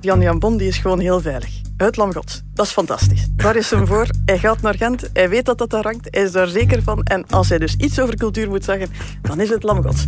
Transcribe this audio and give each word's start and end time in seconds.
Jan 0.00 0.20
Jan 0.20 0.38
Bon 0.38 0.56
die 0.56 0.68
is 0.68 0.78
gewoon 0.78 1.00
heel 1.00 1.20
veilig. 1.20 1.60
Het 1.76 1.96
Lam 1.96 2.12
Gods. 2.12 2.42
Dat 2.54 2.66
is 2.66 2.72
fantastisch. 2.72 3.28
Daar 3.36 3.56
is 3.56 3.70
hem 3.70 3.86
voor. 3.86 4.06
Hij 4.24 4.38
gaat 4.38 4.60
naar 4.60 4.74
Gent. 4.74 5.10
Hij 5.12 5.28
weet 5.28 5.44
dat 5.44 5.58
dat 5.58 5.70
daar 5.70 5.82
hangt. 5.82 6.08
Hij 6.10 6.22
is 6.22 6.32
daar 6.32 6.48
zeker 6.48 6.82
van. 6.82 7.02
En 7.02 7.24
als 7.30 7.48
hij 7.48 7.58
dus 7.58 7.74
iets 7.74 8.00
over 8.00 8.16
cultuur 8.16 8.48
moet 8.48 8.64
zeggen, 8.64 8.88
dan 9.22 9.40
is 9.40 9.48
het 9.48 9.62
Lam 9.62 9.82
Gods. 9.82 10.06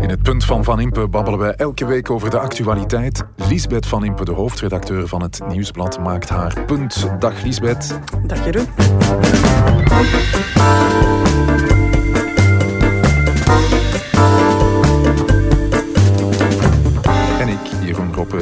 In 0.00 0.08
het 0.08 0.22
punt 0.22 0.44
van 0.44 0.64
Van 0.64 0.80
Impe 0.80 1.08
babbelen 1.08 1.38
wij 1.38 1.54
elke 1.54 1.86
week 1.86 2.10
over 2.10 2.30
de 2.30 2.38
actualiteit. 2.38 3.22
Lisbeth 3.36 3.86
Van 3.86 4.04
Impe, 4.04 4.24
de 4.24 4.32
hoofdredacteur 4.32 5.08
van 5.08 5.22
het 5.22 5.40
Nieuwsblad, 5.48 5.98
maakt 5.98 6.28
haar 6.28 6.64
punt. 6.64 7.10
Dag 7.18 7.42
Lisbeth. 7.42 7.98
Dag 8.26 8.44
Jeroen. 8.44 8.68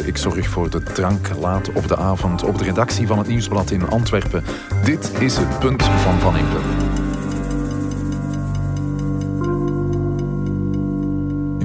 Ik 0.08 0.16
zorg 0.16 0.48
voor 0.48 0.70
de 0.70 0.82
drank 0.82 1.28
laat 1.40 1.72
op 1.72 1.88
de 1.88 1.96
avond 1.96 2.42
op 2.42 2.58
de 2.58 2.64
redactie 2.64 3.06
van 3.06 3.18
het 3.18 3.26
Nieuwsblad 3.26 3.70
in 3.70 3.88
Antwerpen. 3.88 4.44
Dit 4.84 5.12
is 5.20 5.36
het 5.36 5.58
punt 5.58 5.82
van 5.82 6.18
Van 6.18 6.36
Impe. 6.36 6.77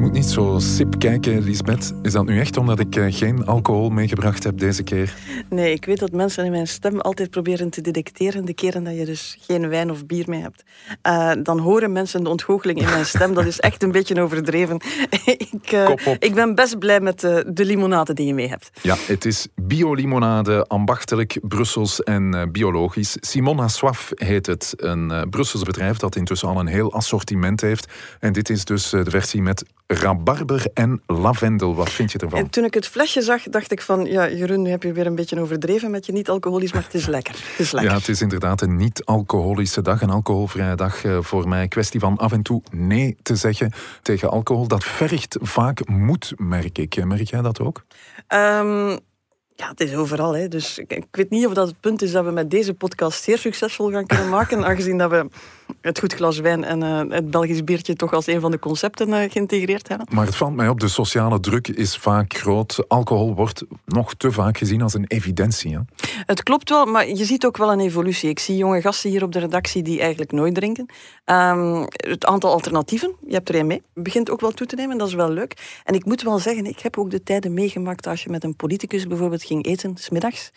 Moet 0.03 0.11
niet 0.11 0.25
zo 0.25 0.55
sip 0.59 0.99
kijken, 0.99 1.43
Lisbeth. 1.43 1.93
Is 2.01 2.11
dat 2.11 2.25
nu 2.25 2.39
echt 2.39 2.57
omdat 2.57 2.79
ik 2.79 2.95
eh, 2.95 3.05
geen 3.09 3.45
alcohol 3.45 3.89
meegebracht 3.89 4.43
heb 4.43 4.59
deze 4.59 4.83
keer? 4.83 5.15
Nee, 5.49 5.73
ik 5.73 5.85
weet 5.85 5.99
dat 5.99 6.11
mensen 6.11 6.45
in 6.45 6.51
mijn 6.51 6.67
stem 6.67 6.99
altijd 6.99 7.29
proberen 7.29 7.69
te 7.69 7.81
detecteren 7.81 8.45
de 8.45 8.53
keren 8.53 8.83
dat 8.83 8.97
je 8.97 9.05
dus 9.05 9.37
geen 9.39 9.69
wijn 9.69 9.91
of 9.91 10.05
bier 10.05 10.23
mee 10.27 10.41
hebt. 10.41 10.63
Uh, 11.07 11.31
dan 11.43 11.59
horen 11.59 11.91
mensen 11.91 12.23
de 12.23 12.29
ontgoocheling 12.29 12.79
in 12.79 12.89
mijn 12.89 13.05
stem. 13.05 13.33
Dat 13.33 13.45
is 13.45 13.59
echt 13.59 13.83
een 13.83 13.91
beetje 13.91 14.21
overdreven. 14.21 14.75
ik, 15.51 15.71
uh, 15.71 15.89
ik 16.19 16.33
ben 16.33 16.55
best 16.55 16.79
blij 16.79 16.99
met 16.99 17.19
de, 17.19 17.45
de 17.53 17.65
limonade 17.65 18.13
die 18.13 18.25
je 18.25 18.33
mee 18.33 18.49
hebt. 18.49 18.69
Ja, 18.81 18.95
het 19.07 19.25
is 19.25 19.47
biolimonade, 19.55 20.65
ambachtelijk, 20.67 21.39
Brussels 21.41 22.03
en 22.03 22.49
biologisch. 22.51 23.17
Simona 23.19 23.67
Swaf 23.67 24.11
heet 24.15 24.45
het. 24.45 24.73
Een 24.75 25.27
Brussels 25.29 25.63
bedrijf 25.63 25.97
dat 25.97 26.15
intussen 26.15 26.47
al 26.47 26.59
een 26.59 26.67
heel 26.67 26.93
assortiment 26.93 27.61
heeft. 27.61 27.91
En 28.19 28.33
dit 28.33 28.49
is 28.49 28.65
dus 28.65 28.89
de 28.89 29.09
versie 29.09 29.41
met 29.41 29.63
rabarber 29.87 30.65
en 30.73 31.01
lavendel. 31.05 31.75
Wat 31.75 31.89
vind 31.89 32.11
je 32.11 32.17
ervan? 32.17 32.39
En 32.39 32.49
toen 32.49 32.63
ik 32.63 32.73
het 32.73 32.87
flesje 32.87 33.21
zag, 33.21 33.43
dacht 33.43 33.71
ik 33.71 33.81
van... 33.81 34.05
Ja, 34.05 34.29
Jeroen, 34.29 34.61
nu 34.61 34.69
heb 34.69 34.83
je 34.83 34.93
weer 34.93 35.05
een 35.05 35.15
beetje 35.15 35.39
overdreven 35.39 35.91
met 35.91 36.05
je 36.05 36.11
niet-alcoholisch, 36.11 36.73
maar 36.73 36.83
het 36.83 36.93
is 36.93 37.05
lekker. 37.05 37.33
Het 37.33 37.59
is 37.59 37.71
lekker. 37.71 37.91
Ja, 37.91 37.97
het 37.97 38.07
is 38.07 38.21
inderdaad 38.21 38.61
een 38.61 38.75
niet-alcoholische 38.75 39.81
dag, 39.81 40.01
een 40.01 40.09
alcoholvrije 40.09 40.75
dag 40.75 41.03
uh, 41.03 41.17
voor 41.21 41.47
mij. 41.47 41.67
Kwestie 41.67 41.99
van 41.99 42.17
af 42.17 42.31
en 42.31 42.41
toe 42.41 42.61
nee 42.71 43.17
te 43.21 43.35
zeggen 43.35 43.71
tegen 44.01 44.29
alcohol. 44.29 44.67
Dat 44.67 44.83
vergt 44.83 45.37
vaak 45.41 45.87
moed, 45.87 46.33
merk 46.37 46.77
ik. 46.77 47.05
Merk 47.05 47.29
jij 47.29 47.41
dat 47.41 47.59
ook? 47.59 47.85
Um, 48.27 48.99
ja, 49.55 49.69
het 49.69 49.79
is 49.79 49.95
overal. 49.95 50.35
Hè. 50.35 50.47
Dus 50.47 50.77
ik, 50.77 50.93
ik, 50.93 51.05
weet 51.11 51.29
niet 51.29 51.45
of 51.45 51.53
dat 51.53 51.67
het 51.67 51.79
punt 51.79 52.01
is 52.01 52.11
dat 52.11 52.25
we 52.25 52.31
met 52.31 52.51
deze 52.51 52.73
podcast 52.73 53.23
zeer 53.23 53.37
succesvol 53.37 53.91
gaan 53.91 54.05
kunnen 54.05 54.29
maken, 54.29 54.65
aangezien 54.69 54.97
dat 54.97 55.09
we 55.09 55.27
het 55.81 55.99
goed 55.99 56.13
glas 56.13 56.39
wijn 56.39 56.63
en 56.63 56.83
uh, 56.83 57.15
het 57.15 57.31
Belgisch 57.31 57.63
biertje 57.63 57.95
toch 57.95 58.13
als 58.13 58.27
een 58.27 58.39
van 58.39 58.51
de 58.51 58.59
concepten 58.59 59.09
uh, 59.09 59.31
geïntegreerd 59.31 59.87
hebben. 59.87 60.07
Maar 60.11 60.25
het 60.25 60.35
valt 60.35 60.55
mij 60.55 60.67
op, 60.67 60.79
de 60.79 60.87
sociale 60.87 61.39
druk 61.39 61.67
is 61.67 61.97
vaak 61.97 62.33
groot. 62.33 62.85
Alcohol 62.87 63.35
wordt 63.35 63.63
nog 63.85 64.13
te 64.13 64.31
vaak 64.31 64.57
gezien 64.57 64.81
als 64.81 64.93
een 64.93 65.05
evidentie. 65.07 65.73
Hè? 65.73 65.79
Het 66.25 66.43
klopt 66.43 66.69
wel, 66.69 66.85
maar 66.85 67.07
je 67.07 67.25
ziet 67.25 67.45
ook 67.45 67.57
wel 67.57 67.71
een 67.71 67.79
evolutie. 67.79 68.29
Ik 68.29 68.39
zie 68.39 68.57
jonge 68.57 68.81
gasten 68.81 69.09
hier 69.09 69.23
op 69.23 69.31
de 69.31 69.39
redactie 69.39 69.83
die 69.83 69.99
eigenlijk 69.99 70.31
nooit 70.31 70.55
drinken. 70.55 70.85
Um, 71.25 71.85
het 71.89 72.25
aantal 72.25 72.51
alternatieven, 72.51 73.15
je 73.27 73.33
hebt 73.33 73.49
er 73.49 73.55
een 73.55 73.67
mee, 73.67 73.81
begint 73.93 74.29
ook 74.29 74.41
wel 74.41 74.51
toe 74.51 74.67
te 74.67 74.75
nemen, 74.75 74.97
dat 74.97 75.07
is 75.07 75.13
wel 75.13 75.29
leuk. 75.29 75.81
En 75.83 75.93
ik 75.93 76.05
moet 76.05 76.21
wel 76.21 76.39
zeggen, 76.39 76.65
ik 76.65 76.79
heb 76.79 76.97
ook 76.97 77.11
de 77.11 77.23
tijden 77.23 77.53
meegemaakt 77.53 78.07
als 78.07 78.23
je 78.23 78.29
met 78.29 78.43
een 78.43 78.55
politicus 78.55 79.07
bijvoorbeeld 79.07 79.43
ging 79.43 79.65
eten, 79.65 79.97
smiddags, 79.97 80.51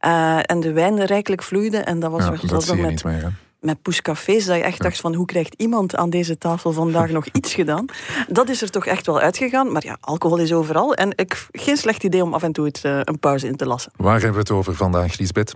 uh, 0.00 0.38
en 0.42 0.60
de 0.60 0.72
wijn 0.72 1.04
rijkelijk 1.04 1.42
vloeide. 1.42 1.78
En 1.78 2.00
dat 2.00 2.10
was, 2.10 2.24
ja, 2.24 2.48
dat 2.48 2.64
zie 2.64 2.76
je 2.76 2.82
met, 2.82 2.90
niet 2.90 3.04
meer, 3.04 3.32
met 3.60 3.82
poescafés, 3.82 4.44
dat 4.44 4.56
je 4.56 4.62
echt 4.62 4.82
dacht 4.82 5.00
van 5.00 5.14
hoe 5.14 5.26
krijgt 5.26 5.54
iemand 5.56 5.96
aan 5.96 6.10
deze 6.10 6.38
tafel 6.38 6.72
vandaag 6.72 7.10
nog 7.10 7.26
iets 7.32 7.54
gedaan? 7.54 7.84
Dat 8.28 8.48
is 8.48 8.62
er 8.62 8.70
toch 8.70 8.86
echt 8.86 9.06
wel 9.06 9.20
uitgegaan. 9.20 9.72
Maar 9.72 9.84
ja, 9.84 9.96
alcohol 10.00 10.38
is 10.38 10.52
overal. 10.52 10.94
En 10.94 11.12
ik, 11.14 11.48
geen 11.52 11.76
slecht 11.76 12.04
idee 12.04 12.22
om 12.22 12.34
af 12.34 12.42
en 12.42 12.52
toe 12.52 12.72
uh, 12.82 13.00
een 13.04 13.18
pauze 13.18 13.46
in 13.46 13.56
te 13.56 13.66
lassen. 13.66 13.92
Waar 13.96 14.12
hebben 14.12 14.32
we 14.32 14.38
het 14.38 14.50
over 14.50 14.74
vandaag, 14.74 15.18
Lisbeth? 15.18 15.54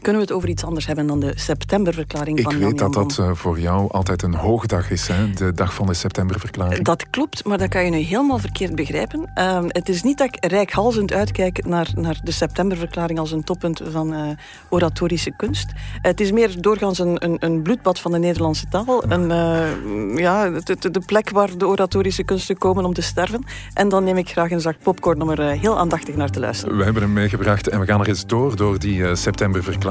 Kunnen 0.00 0.20
we 0.20 0.26
het 0.26 0.36
over 0.36 0.48
iets 0.48 0.64
anders 0.64 0.86
hebben 0.86 1.06
dan 1.06 1.20
de 1.20 1.32
septemberverklaring 1.34 2.38
ik 2.38 2.44
van 2.44 2.54
Ik 2.54 2.58
weet 2.58 2.78
dat 2.78 2.92
dat 2.92 3.16
uh, 3.20 3.30
voor 3.34 3.60
jou 3.60 3.90
altijd 3.90 4.22
een 4.22 4.34
hoogdag 4.34 4.90
is, 4.90 5.08
hè? 5.08 5.30
de 5.30 5.52
dag 5.52 5.74
van 5.74 5.86
de 5.86 5.94
septemberverklaring. 5.94 6.84
Dat 6.84 7.10
klopt, 7.10 7.44
maar 7.44 7.58
dat 7.58 7.68
kan 7.68 7.84
je 7.84 7.90
nu 7.90 7.98
helemaal 7.98 8.38
verkeerd 8.38 8.74
begrijpen. 8.74 9.30
Uh, 9.34 9.64
het 9.68 9.88
is 9.88 10.02
niet 10.02 10.18
dat 10.18 10.26
ik 10.34 10.46
rijkhalzend 10.46 11.12
uitkijk 11.12 11.66
naar, 11.66 11.88
naar 11.94 12.20
de 12.22 12.30
septemberverklaring 12.30 13.18
als 13.18 13.32
een 13.32 13.44
toppunt 13.44 13.80
van 13.90 14.12
uh, 14.12 14.20
oratorische 14.68 15.30
kunst. 15.36 15.72
het 16.02 16.20
is 16.20 16.32
meer 16.32 16.60
doorgaans 16.60 16.98
een, 16.98 17.24
een, 17.24 17.36
een, 17.38 17.62
bloedbad 17.62 18.00
van 18.00 18.12
de 18.12 18.18
Nederlandse 18.18 18.66
taal. 18.68 19.04
Een, 19.08 19.30
uh, 19.30 20.18
ja, 20.18 20.50
de, 20.50 20.90
de, 20.90 21.00
plek 21.06 21.30
waar 21.30 21.58
de 21.58 21.66
oratorische 21.66 22.22
kunsten 22.22 22.58
komen 22.58 22.84
om 22.84 22.94
te 22.94 23.02
sterven. 23.02 23.44
En 23.74 23.88
dan 23.88 24.04
neem 24.04 24.16
ik 24.16 24.28
graag 24.28 24.50
een 24.50 24.60
zak 24.60 24.76
popcorn 24.82 25.22
om 25.22 25.30
er 25.30 25.50
heel 25.50 25.78
aandachtig 25.78 26.16
naar 26.16 26.30
te 26.30 26.40
luisteren. 26.40 26.76
We 26.76 26.84
hebben 26.84 27.02
hem 27.02 27.12
meegebracht 27.12 27.68
en 27.68 27.80
we 27.80 27.86
gaan 27.86 28.00
er 28.00 28.08
eens 28.08 28.26
door, 28.26 28.56
door 28.56 28.78
die 28.78 29.16
septemberverklaring 29.16 29.81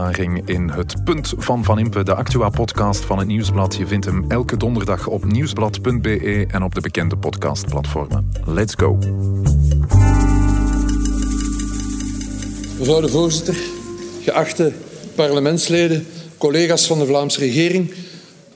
in 0.45 0.69
het 0.69 1.03
punt 1.03 1.33
van 1.37 1.63
Van 1.63 1.79
Impe, 1.79 2.03
de 2.03 2.15
Actua-podcast 2.15 3.05
van 3.05 3.17
het 3.17 3.27
Nieuwsblad. 3.27 3.75
Je 3.75 3.87
vindt 3.87 4.05
hem 4.05 4.25
elke 4.27 4.57
donderdag 4.57 5.07
op 5.07 5.25
nieuwsblad.be 5.25 6.45
en 6.51 6.63
op 6.63 6.75
de 6.75 6.81
bekende 6.81 7.17
podcastplatformen. 7.17 8.31
Let's 8.45 8.73
go. 8.77 8.97
Mevrouw 12.77 13.01
de 13.01 13.09
voorzitter, 13.09 13.55
geachte 14.23 14.73
parlementsleden, 15.15 16.07
collega's 16.37 16.87
van 16.87 16.99
de 16.99 17.05
Vlaamse 17.05 17.39
regering. 17.39 17.93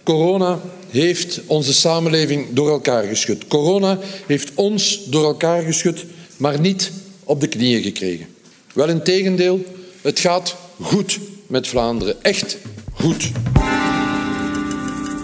Corona 0.04 0.60
heeft 0.90 1.42
onze 1.46 1.74
samenleving 1.74 2.46
door 2.50 2.70
elkaar 2.70 3.04
geschud. 3.04 3.48
Corona 3.48 4.00
heeft 4.28 4.52
ons 4.54 5.06
door 5.06 5.24
elkaar 5.24 5.62
geschud, 5.62 6.06
maar 6.38 6.60
niet 6.60 6.92
op 7.24 7.42
de 7.42 7.48
knieën 7.48 7.82
gekregen. 7.82 8.28
Wel 8.74 8.90
in 8.90 9.04
tegendeel, 9.04 9.66
het 10.02 10.20
gaat 10.20 10.56
goed 10.82 11.20
met 11.48 11.68
Vlaanderen. 11.68 12.24
Echt 12.24 12.58
goed. 12.94 13.32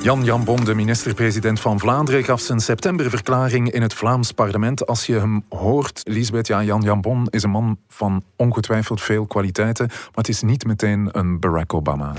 Jan 0.01 0.23
Jan 0.23 0.43
Bon, 0.43 0.65
de 0.65 0.73
minister-president 0.73 1.59
van 1.59 1.79
Vlaanderen, 1.79 2.23
gaf 2.23 2.41
zijn 2.41 2.59
septemberverklaring 2.59 3.71
in 3.71 3.81
het 3.81 3.93
Vlaams 3.93 4.31
parlement. 4.31 4.85
Als 4.85 5.05
je 5.05 5.13
hem 5.13 5.43
hoort, 5.49 6.01
Lisbeth, 6.03 6.47
ja, 6.47 6.63
Jan 6.63 6.81
Jan 6.81 7.01
Bon 7.01 7.27
is 7.29 7.43
een 7.43 7.49
man 7.49 7.77
van 7.87 8.23
ongetwijfeld 8.35 9.01
veel 9.01 9.25
kwaliteiten, 9.25 9.87
maar 9.87 10.09
het 10.13 10.29
is 10.29 10.41
niet 10.41 10.65
meteen 10.65 11.09
een 11.11 11.39
Barack 11.39 11.73
Obama. 11.73 12.13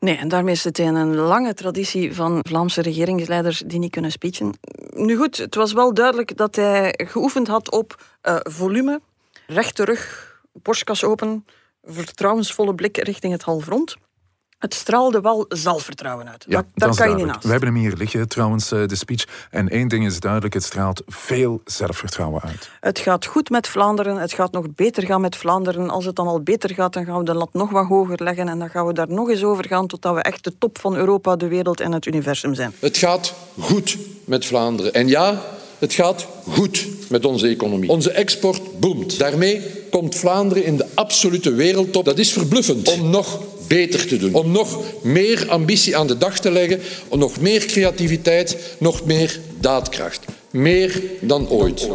Nee, 0.00 0.16
en 0.16 0.28
daarmee 0.28 0.54
is 0.54 0.64
het 0.64 0.78
een 0.78 1.14
lange 1.14 1.54
traditie 1.54 2.14
van 2.14 2.38
Vlaamse 2.48 2.82
regeringsleiders 2.82 3.62
die 3.66 3.78
niet 3.78 3.90
kunnen 3.90 4.10
speechen. 4.12 4.58
Nu 4.94 5.16
goed, 5.16 5.36
het 5.36 5.54
was 5.54 5.72
wel 5.72 5.94
duidelijk 5.94 6.36
dat 6.36 6.56
hij 6.56 6.94
geoefend 7.06 7.48
had 7.48 7.70
op 7.70 8.02
uh, 8.22 8.36
volume, 8.42 9.00
rechte 9.46 9.84
rug, 9.84 10.32
borstkas 10.52 11.04
open, 11.04 11.44
vertrouwensvolle 11.88 12.74
blik 12.74 12.96
richting 12.96 13.32
het 13.32 13.42
halfrond. 13.42 13.96
Het 14.58 14.74
straalde 14.74 15.20
wel 15.20 15.44
zelfvertrouwen 15.48 16.28
uit. 16.28 16.44
Ja, 16.48 16.64
dat, 16.74 16.96
kan 16.96 17.08
je 17.08 17.14
niet 17.14 17.24
naast. 17.24 17.44
We 17.44 17.50
hebben 17.50 17.68
hem 17.68 17.78
hier 17.78 17.96
liggen, 17.96 18.28
trouwens, 18.28 18.68
de 18.68 18.94
speech. 18.94 19.24
En 19.50 19.68
één 19.68 19.88
ding 19.88 20.06
is 20.06 20.20
duidelijk, 20.20 20.54
het 20.54 20.64
straalt 20.64 21.02
veel 21.06 21.60
zelfvertrouwen 21.64 22.42
uit. 22.42 22.70
Het 22.80 22.98
gaat 22.98 23.26
goed 23.26 23.50
met 23.50 23.68
Vlaanderen. 23.68 24.16
Het 24.16 24.32
gaat 24.32 24.52
nog 24.52 24.74
beter 24.74 25.06
gaan 25.06 25.20
met 25.20 25.36
Vlaanderen. 25.36 25.90
Als 25.90 26.04
het 26.04 26.16
dan 26.16 26.26
al 26.26 26.42
beter 26.42 26.74
gaat, 26.74 26.92
dan 26.92 27.04
gaan 27.04 27.18
we 27.18 27.24
de 27.24 27.34
lat 27.34 27.52
nog 27.52 27.70
wat 27.70 27.86
hoger 27.86 28.22
leggen. 28.22 28.48
En 28.48 28.58
dan 28.58 28.70
gaan 28.70 28.86
we 28.86 28.92
daar 28.92 29.08
nog 29.08 29.28
eens 29.28 29.44
over 29.44 29.66
gaan 29.66 29.86
totdat 29.86 30.14
we 30.14 30.22
echt 30.22 30.44
de 30.44 30.58
top 30.58 30.78
van 30.78 30.96
Europa, 30.96 31.36
de 31.36 31.48
wereld 31.48 31.80
en 31.80 31.92
het 31.92 32.06
universum 32.06 32.54
zijn. 32.54 32.72
Het 32.78 32.96
gaat 32.96 33.34
goed 33.60 33.98
met 34.24 34.46
Vlaanderen. 34.46 34.92
En 34.94 35.08
ja, 35.08 35.40
het 35.78 35.92
gaat 35.92 36.26
goed 36.48 36.86
met 37.08 37.24
onze 37.24 37.48
economie. 37.48 37.90
Onze 37.90 38.10
export 38.10 38.80
boomt. 38.80 39.18
Daarmee 39.18 39.60
komt 39.90 40.14
Vlaanderen 40.14 40.64
in 40.64 40.76
de 40.76 40.86
absolute 40.94 41.52
wereldtop. 41.52 42.04
Dat 42.04 42.18
is 42.18 42.32
verbluffend. 42.32 42.88
Om 42.92 43.10
nog 43.10 43.42
beter 43.68 44.06
te 44.06 44.16
doen. 44.16 44.34
Om 44.34 44.50
nog 44.50 44.82
meer 45.02 45.46
ambitie 45.48 45.96
aan 45.96 46.06
de 46.06 46.18
dag 46.18 46.40
te 46.40 46.50
leggen. 46.50 46.80
Om 47.08 47.18
nog 47.18 47.40
meer 47.40 47.66
creativiteit, 47.66 48.56
nog 48.78 49.04
meer 49.04 49.40
daadkracht. 49.60 50.24
Meer 50.50 51.02
dan 51.20 51.48
ooit. 51.48 51.88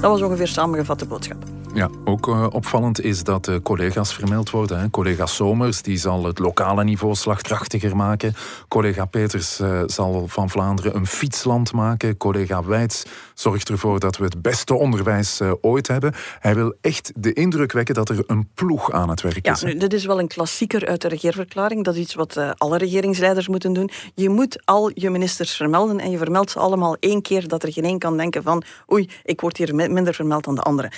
Dat 0.00 0.10
was 0.10 0.22
ongeveer 0.22 0.48
samengevat 0.48 0.98
de 0.98 1.04
boodschap. 1.06 1.44
Ja, 1.74 1.90
ook 2.04 2.26
uh, 2.26 2.46
opvallend 2.50 3.00
is 3.00 3.22
dat 3.22 3.50
collega's 3.62 4.14
vermeld 4.14 4.50
worden. 4.50 4.80
Hè. 4.80 4.90
Collega 4.90 5.26
Somers 5.26 5.82
die 5.82 5.96
zal 5.96 6.24
het 6.24 6.38
lokale 6.38 6.84
niveau 6.84 7.14
slagkrachtiger 7.14 7.96
maken. 7.96 8.34
Collega 8.68 9.04
Peters 9.04 9.60
uh, 9.60 9.82
zal 9.86 10.24
van 10.28 10.50
Vlaanderen 10.50 10.96
een 10.96 11.06
fietsland 11.06 11.72
maken. 11.72 12.16
Collega 12.16 12.64
Wijts 12.64 13.04
zorgt 13.34 13.68
ervoor 13.68 14.00
dat 14.00 14.16
we 14.16 14.24
het 14.24 14.42
beste 14.42 14.74
onderwijs 14.74 15.40
uh, 15.40 15.52
ooit 15.60 15.88
hebben. 15.88 16.14
Hij 16.38 16.54
wil 16.54 16.74
echt 16.80 17.12
de 17.16 17.32
indruk 17.32 17.72
wekken 17.72 17.94
dat 17.94 18.08
er 18.08 18.24
een 18.26 18.48
ploeg 18.54 18.92
aan 18.92 19.08
het 19.08 19.20
werk 19.20 19.46
ja, 19.46 19.52
is. 19.52 19.62
Nu, 19.62 19.76
dit 19.76 19.92
is 19.92 20.04
wel 20.04 20.18
een 20.18 20.28
klassieker 20.28 20.86
uit 20.86 21.02
de 21.02 21.08
regeerverklaring. 21.08 21.84
Dat 21.84 21.94
is 21.94 22.00
iets 22.00 22.14
wat 22.14 22.38
alle 22.56 22.78
regeringsleiders 22.78 23.48
moeten 23.48 23.72
doen. 23.72 23.90
Je 24.14 24.28
moet 24.28 24.62
al 24.64 24.90
je 24.94 25.10
ministers 25.10 25.56
vermelden 25.56 26.00
en 26.00 26.10
je 26.10 26.18
vermeldt 26.18 26.50
ze 26.50 26.58
allemaal 26.58 26.96
één 27.00 27.22
keer 27.22 27.48
dat 27.48 27.62
er 27.62 27.72
geen 27.72 27.84
één 27.84 27.98
kan 27.98 28.16
denken 28.16 28.42
van 28.42 28.62
oei, 28.92 29.10
ik 29.24 29.40
word 29.40 29.56
hier 29.56 29.74
minder 29.74 30.14
vermeld 30.14 30.44
dan 30.44 30.54
de 30.54 30.60
andere 30.60 30.90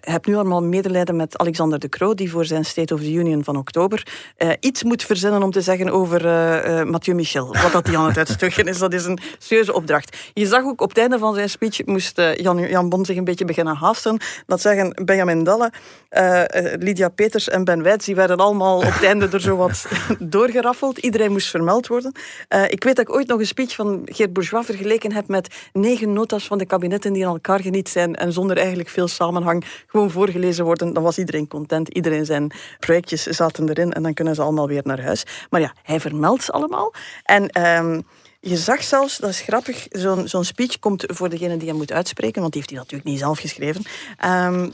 heb 0.00 0.26
nu 0.26 0.34
allemaal 0.34 0.62
medelijden 0.62 1.16
met 1.16 1.38
Alexander 1.38 1.78
de 1.78 1.88
Croo, 1.88 2.14
die 2.14 2.30
voor 2.30 2.44
zijn 2.44 2.64
State 2.64 2.94
of 2.94 3.00
the 3.00 3.12
Union 3.12 3.44
van 3.44 3.56
oktober 3.56 4.06
uh, 4.38 4.50
iets 4.60 4.82
moet 4.82 5.02
verzinnen 5.02 5.42
om 5.42 5.50
te 5.50 5.60
zeggen 5.60 5.90
over 5.90 6.24
uh, 6.24 6.84
Mathieu 6.90 7.16
Michel. 7.16 7.46
Wat 7.62 7.72
dat 7.72 7.86
hij 7.86 7.96
aan 7.96 8.06
het 8.06 8.18
uitstuggen 8.28 8.64
is, 8.64 8.78
dat 8.78 8.92
is 8.92 9.04
een 9.04 9.18
serieuze 9.38 9.72
opdracht. 9.72 10.16
Je 10.34 10.46
zag 10.46 10.64
ook 10.64 10.80
op 10.80 10.88
het 10.88 10.98
einde 10.98 11.18
van 11.18 11.34
zijn 11.34 11.50
speech 11.50 11.86
moest 11.86 12.20
Jan, 12.36 12.68
Jan 12.68 12.88
Bon 12.88 13.04
zich 13.04 13.16
een 13.16 13.24
beetje 13.24 13.44
beginnen 13.44 13.76
haasten. 13.76 14.20
Dat 14.46 14.60
zeggen 14.60 15.02
Benjamin 15.04 15.44
Dalle, 15.44 15.72
Lydia 16.78 17.08
Peters 17.08 17.48
en 17.48 17.64
Ben 17.64 17.82
Wijts, 17.82 18.04
die 18.04 18.14
werden 18.14 18.36
allemaal 18.36 18.76
op 18.76 18.82
het 18.92 19.04
einde 19.04 19.28
er 19.28 19.40
zo 19.40 19.56
wat 19.56 19.86
doorgeraffeld. 20.18 20.98
Iedereen 20.98 21.32
moest 21.32 21.50
vermeld 21.50 21.86
worden. 21.86 22.12
ik 22.68 22.84
weet 22.84 22.96
dat 22.96 23.08
ik 23.08 23.14
ooit 23.14 23.26
nog 23.26 23.38
een 23.38 23.46
speech 23.46 23.74
van 23.74 24.02
Geert 24.04 24.32
Bourgeois 24.32 24.66
vergeleken 24.66 25.12
heb 25.12 25.28
met 25.28 25.54
negen 25.72 26.12
notas 26.12 26.46
van 26.46 26.58
de 26.58 26.66
kabinetten 26.66 27.12
die 27.12 27.26
aan 27.26 27.32
elkaar 27.32 27.60
geniet 27.60 27.88
zijn 27.88 28.14
en 28.14 28.32
zonder 28.32 28.56
eigenlijk 28.56 28.88
veel 28.88 29.08
samenhang 29.08 29.64
gewoon 29.86 30.10
voorgelezen 30.10 30.64
worden, 30.64 30.92
dan 30.92 31.02
was 31.02 31.18
iedereen 31.18 31.48
content. 31.48 31.88
Iedereen 31.88 32.24
zijn 32.24 32.52
projectjes 32.78 33.22
zaten 33.22 33.68
erin 33.68 33.92
en 33.92 34.02
dan 34.02 34.14
kunnen 34.14 34.34
ze 34.34 34.42
allemaal 34.42 34.68
weer 34.68 34.82
naar 34.84 35.02
huis. 35.02 35.24
Maar 35.50 35.60
ja, 35.60 35.72
hij 35.82 36.00
vermeldt 36.00 36.44
ze 36.44 36.52
allemaal. 36.52 36.92
En... 37.22 37.62
Um, 37.62 38.02
je 38.40 38.56
zag 38.56 38.82
zelfs, 38.82 39.16
dat 39.16 39.30
is 39.30 39.40
grappig, 39.40 39.86
zo'n 39.90 40.28
zo'n 40.28 40.44
speech 40.44 40.78
komt 40.78 41.04
voor 41.06 41.28
degene 41.28 41.56
die 41.56 41.68
hem 41.68 41.76
moet 41.76 41.92
uitspreken, 41.92 42.40
want 42.40 42.52
die 42.52 42.60
heeft 42.60 42.72
hij 42.74 42.82
natuurlijk 42.82 43.10
niet 43.10 43.18
zelf 43.18 43.38
geschreven. 43.38 43.82
Um, 44.24 44.72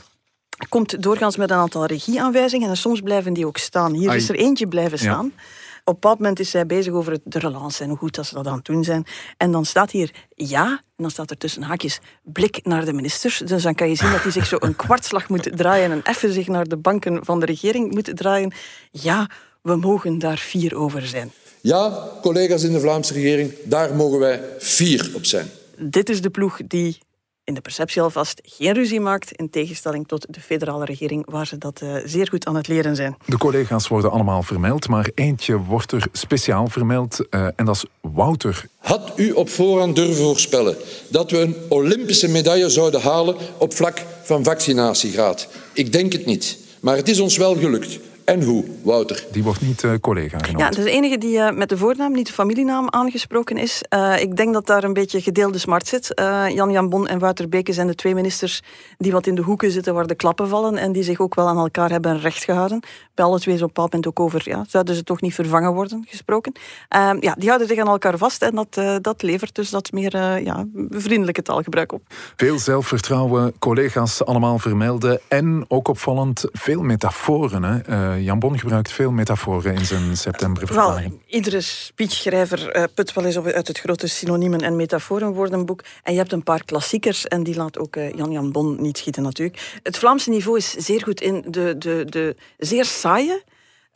komt 0.69 1.03
doorgaans 1.03 1.37
met 1.37 1.49
een 1.49 1.57
aantal 1.57 1.85
regieaanwijzingen 1.85 2.69
en 2.69 2.77
soms 2.77 3.01
blijven 3.01 3.33
die 3.33 3.47
ook 3.47 3.57
staan. 3.57 3.93
Hier 3.93 4.15
is 4.15 4.29
er 4.29 4.35
eentje 4.35 4.67
blijven 4.67 4.99
staan. 4.99 5.31
Ja. 5.35 5.43
Op 5.87 5.93
een 5.93 5.99
bepaald 5.99 6.19
moment 6.19 6.39
is 6.39 6.49
zij 6.49 6.65
bezig 6.65 6.93
over 6.93 7.17
de 7.23 7.39
relance 7.39 7.83
en 7.83 7.89
hoe 7.89 7.97
goed 7.97 8.15
dat 8.15 8.25
ze 8.25 8.33
dat 8.33 8.47
aan 8.47 8.55
het 8.55 8.65
doen 8.65 8.83
zijn. 8.83 9.05
En 9.37 9.51
dan 9.51 9.65
staat 9.65 9.91
hier 9.91 10.11
ja, 10.35 10.67
en 10.67 11.03
dan 11.03 11.11
staat 11.11 11.29
er 11.29 11.37
tussen 11.37 11.61
haakjes 11.61 11.99
blik 12.23 12.59
naar 12.63 12.85
de 12.85 12.93
ministers. 12.93 13.37
Dus 13.37 13.63
dan 13.63 13.75
kan 13.75 13.89
je 13.89 13.95
zien 13.95 14.11
dat 14.11 14.21
hij 14.21 14.31
zich 14.31 14.45
zo 14.45 14.55
een 14.59 14.75
kwartslag 14.75 15.29
moet 15.29 15.57
draaien 15.57 15.91
en 15.91 16.01
even 16.03 16.33
zich 16.33 16.47
naar 16.47 16.67
de 16.67 16.77
banken 16.77 17.25
van 17.25 17.39
de 17.39 17.45
regering 17.45 17.93
moet 17.93 18.17
draaien. 18.17 18.53
Ja, 18.91 19.29
we 19.61 19.75
mogen 19.75 20.19
daar 20.19 20.37
fier 20.37 20.75
over 20.75 21.07
zijn. 21.07 21.31
Ja, 21.61 22.09
collega's 22.21 22.63
in 22.63 22.71
de 22.71 22.79
Vlaamse 22.79 23.13
regering, 23.13 23.53
daar 23.63 23.95
mogen 23.95 24.19
wij 24.19 24.41
fier 24.59 25.11
op 25.15 25.25
zijn. 25.25 25.49
Dit 25.77 26.09
is 26.09 26.21
de 26.21 26.29
ploeg 26.29 26.59
die 26.67 26.97
in 27.45 27.53
de 27.53 27.61
perceptie 27.61 28.01
alvast 28.01 28.41
geen 28.43 28.73
ruzie 28.73 28.99
maakt, 28.99 29.31
in 29.31 29.49
tegenstelling 29.49 30.07
tot 30.07 30.25
de 30.29 30.39
federale 30.39 30.85
regering, 30.85 31.25
waar 31.29 31.47
ze 31.47 31.57
dat 31.57 31.81
uh, 31.81 31.95
zeer 32.05 32.27
goed 32.27 32.45
aan 32.45 32.55
het 32.55 32.67
leren 32.67 32.95
zijn. 32.95 33.17
De 33.25 33.37
collega's 33.37 33.87
worden 33.87 34.11
allemaal 34.11 34.43
vermeld, 34.43 34.87
maar 34.87 35.09
eentje 35.15 35.57
wordt 35.57 35.91
er 35.91 36.07
speciaal 36.11 36.67
vermeld, 36.67 37.19
uh, 37.29 37.47
en 37.55 37.65
dat 37.65 37.75
is 37.75 37.85
Wouter. 38.01 38.65
Had 38.77 39.13
u 39.15 39.31
op 39.31 39.49
voorhand 39.49 39.95
durven 39.95 40.23
voorspellen 40.23 40.75
dat 41.07 41.31
we 41.31 41.37
een 41.37 41.55
Olympische 41.69 42.27
medaille 42.27 42.69
zouden 42.69 43.01
halen 43.01 43.35
op 43.57 43.73
vlak 43.73 44.05
van 44.23 44.43
vaccinatiegraad? 44.43 45.47
Ik 45.73 45.91
denk 45.91 46.13
het 46.13 46.25
niet, 46.25 46.57
maar 46.79 46.95
het 46.95 47.09
is 47.09 47.19
ons 47.19 47.37
wel 47.37 47.55
gelukt. 47.55 47.99
En 48.25 48.43
hoe, 48.43 48.63
Wouter? 48.83 49.25
Die 49.31 49.43
wordt 49.43 49.61
niet 49.61 49.83
uh, 49.83 49.91
collega 50.01 50.37
genoemd. 50.37 50.75
Ja, 50.75 50.83
de 50.83 50.89
enige 50.89 51.17
die 51.17 51.37
uh, 51.37 51.51
met 51.51 51.69
de 51.69 51.77
voornaam, 51.77 52.11
niet 52.11 52.27
de 52.27 52.33
familienaam 52.33 52.89
aangesproken 52.89 53.57
is. 53.57 53.83
Uh, 53.89 54.21
ik 54.21 54.35
denk 54.35 54.53
dat 54.53 54.67
daar 54.67 54.83
een 54.83 54.93
beetje 54.93 55.21
gedeelde 55.21 55.57
smart 55.57 55.87
zit. 55.87 56.11
Jan-Jan 56.47 56.89
Bon 56.89 57.07
en 57.07 57.19
Wouter 57.19 57.49
Beke 57.49 57.73
zijn 57.73 57.87
de 57.87 57.95
twee 57.95 58.15
ministers 58.15 58.61
die 58.97 59.11
wat 59.11 59.27
in 59.27 59.35
de 59.35 59.41
hoeken 59.41 59.71
zitten 59.71 59.93
waar 59.93 60.07
de 60.07 60.15
klappen 60.15 60.47
vallen 60.47 60.77
en 60.77 60.91
die 60.91 61.03
zich 61.03 61.19
ook 61.19 61.35
wel 61.35 61.47
aan 61.47 61.57
elkaar 61.57 61.89
hebben 61.89 62.19
recht 62.19 62.43
gehouden. 62.43 62.79
Bij 63.13 63.25
alle 63.25 63.39
twee 63.39 63.55
is 63.55 63.61
op 63.61 63.67
een 63.67 63.73
bepaald 63.73 63.93
moment 63.93 64.09
ook 64.09 64.25
over, 64.25 64.49
ja, 64.49 64.65
zouden 64.67 64.95
ze 64.95 65.03
toch 65.03 65.21
niet 65.21 65.33
vervangen 65.33 65.73
worden, 65.73 66.05
gesproken. 66.07 66.53
Ehm, 66.89 67.17
ja, 67.19 67.35
die 67.37 67.47
houden 67.47 67.67
zich 67.67 67.79
aan 67.79 67.87
elkaar 67.87 68.17
vast 68.17 68.41
en 68.41 68.55
dat, 68.55 69.03
dat 69.03 69.21
levert 69.21 69.55
dus 69.55 69.69
dat 69.69 69.91
meer 69.91 70.41
ja, 70.43 70.65
vriendelijke 70.89 71.41
taalgebruik 71.41 71.91
op. 71.91 72.01
Veel 72.35 72.59
zelfvertrouwen, 72.59 73.53
collega's 73.59 74.23
allemaal 74.23 74.59
vermelden 74.59 75.19
en 75.27 75.65
ook 75.67 75.87
opvallend 75.87 76.45
veel 76.51 76.81
metaforen. 76.81 77.63
Hè? 77.63 78.13
Jan 78.23 78.39
Bon 78.39 78.59
gebruikt 78.59 78.91
veel 78.91 79.11
metaforen 79.11 79.75
in 79.75 79.85
zijn 79.85 80.17
septemberverklaring. 80.17 81.09
Wel, 81.09 81.19
iedere 81.27 81.61
speechschrijver 81.61 82.77
uh, 82.77 82.83
put 82.93 83.13
wel 83.13 83.25
eens 83.25 83.39
uit 83.39 83.67
het 83.67 83.79
grote 83.79 84.07
synoniemen 84.07 84.59
en 84.59 84.75
metaforenwoordenboek. 84.75 85.83
En 86.03 86.13
je 86.13 86.19
hebt 86.19 86.31
een 86.31 86.43
paar 86.43 86.63
klassiekers 86.63 87.27
en 87.27 87.43
die 87.43 87.55
laat 87.55 87.79
ook 87.79 87.95
uh, 87.95 88.13
Jan 88.13 88.31
Jan 88.31 88.51
Bon 88.51 88.81
niet 88.81 88.97
schieten 88.97 89.23
natuurlijk. 89.23 89.79
Het 89.83 89.97
Vlaamse 89.97 90.29
niveau 90.29 90.57
is 90.57 90.71
zeer 90.71 91.03
goed 91.03 91.21
in 91.21 91.45
de, 91.47 91.75
de, 91.77 92.05
de 92.09 92.35
zeer 92.57 92.85
saaie, 92.85 93.43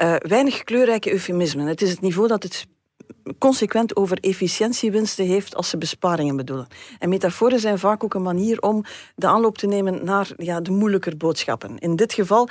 uh, 0.01 0.16
weinig 0.18 0.63
kleurrijke 0.63 1.12
eufemismen. 1.12 1.65
Het 1.68 1.81
is 1.81 1.89
het 1.89 2.01
niveau 2.01 2.27
dat 2.27 2.44
het 2.44 2.65
consequent 3.38 3.95
over 3.95 4.18
efficiëntiewinsten 4.19 5.25
heeft 5.25 5.56
als 5.56 5.69
ze 5.69 5.77
besparingen 5.77 6.36
bedoelen. 6.36 6.68
En 7.00 7.10
metaforen 7.10 7.60
zijn 7.60 7.80
vaak 7.80 8.04
ook 8.04 8.13
een 8.13 8.22
manier 8.22 8.62
om 8.62 8.83
de 9.15 9.27
aanloop 9.27 9.57
te 9.57 9.68
nemen 9.68 10.06
naar 10.06 10.31
ja, 10.38 10.62
de 10.62 10.72
moeilijker 10.72 11.18
boodschappen. 11.18 11.77
In 11.77 11.95
dit 11.95 12.13
geval 12.13 12.50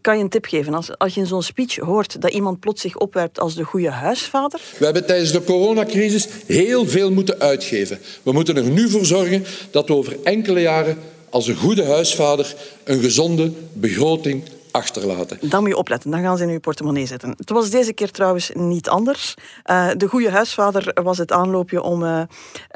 kan 0.00 0.16
je 0.16 0.22
een 0.22 0.28
tip 0.28 0.44
geven? 0.44 0.74
Als, 0.74 0.98
als 0.98 1.14
je 1.14 1.20
in 1.20 1.26
zo'n 1.26 1.42
speech 1.42 1.76
hoort 1.76 2.20
dat 2.20 2.32
iemand 2.32 2.60
plots 2.60 2.80
zich 2.80 2.96
opwerpt 2.96 3.40
als 3.40 3.54
de 3.54 3.64
goede 3.64 3.90
huisvader? 3.90 4.60
We 4.78 4.84
hebben 4.84 5.06
tijdens 5.06 5.32
de 5.32 5.44
coronacrisis 5.44 6.28
heel 6.46 6.86
veel 6.86 7.12
moeten 7.12 7.40
uitgeven. 7.40 7.98
We 8.22 8.32
moeten 8.32 8.56
er 8.56 8.70
nu 8.70 8.88
voor 8.88 9.04
zorgen 9.04 9.44
dat 9.70 9.88
we 9.88 9.94
over 9.94 10.16
enkele 10.22 10.60
jaren 10.60 10.98
als 11.30 11.46
een 11.46 11.56
goede 11.56 11.84
huisvader 11.84 12.54
een 12.84 13.00
gezonde 13.00 13.52
begroting 13.72 14.42
achterlaten. 14.70 15.38
Dan 15.40 15.60
moet 15.60 15.70
je 15.70 15.76
opletten, 15.76 16.10
dan 16.10 16.22
gaan 16.22 16.36
ze 16.36 16.42
in 16.42 16.50
je 16.50 16.60
portemonnee 16.60 17.06
zitten. 17.06 17.30
Het 17.36 17.50
was 17.50 17.70
deze 17.70 17.92
keer 17.92 18.10
trouwens 18.10 18.50
niet 18.54 18.88
anders. 18.88 19.34
Uh, 19.70 19.90
de 19.96 20.06
goede 20.06 20.30
huisvader 20.30 21.02
was 21.02 21.18
het 21.18 21.32
aanloopje 21.32 21.82
om 21.82 22.02
uh, 22.02 22.22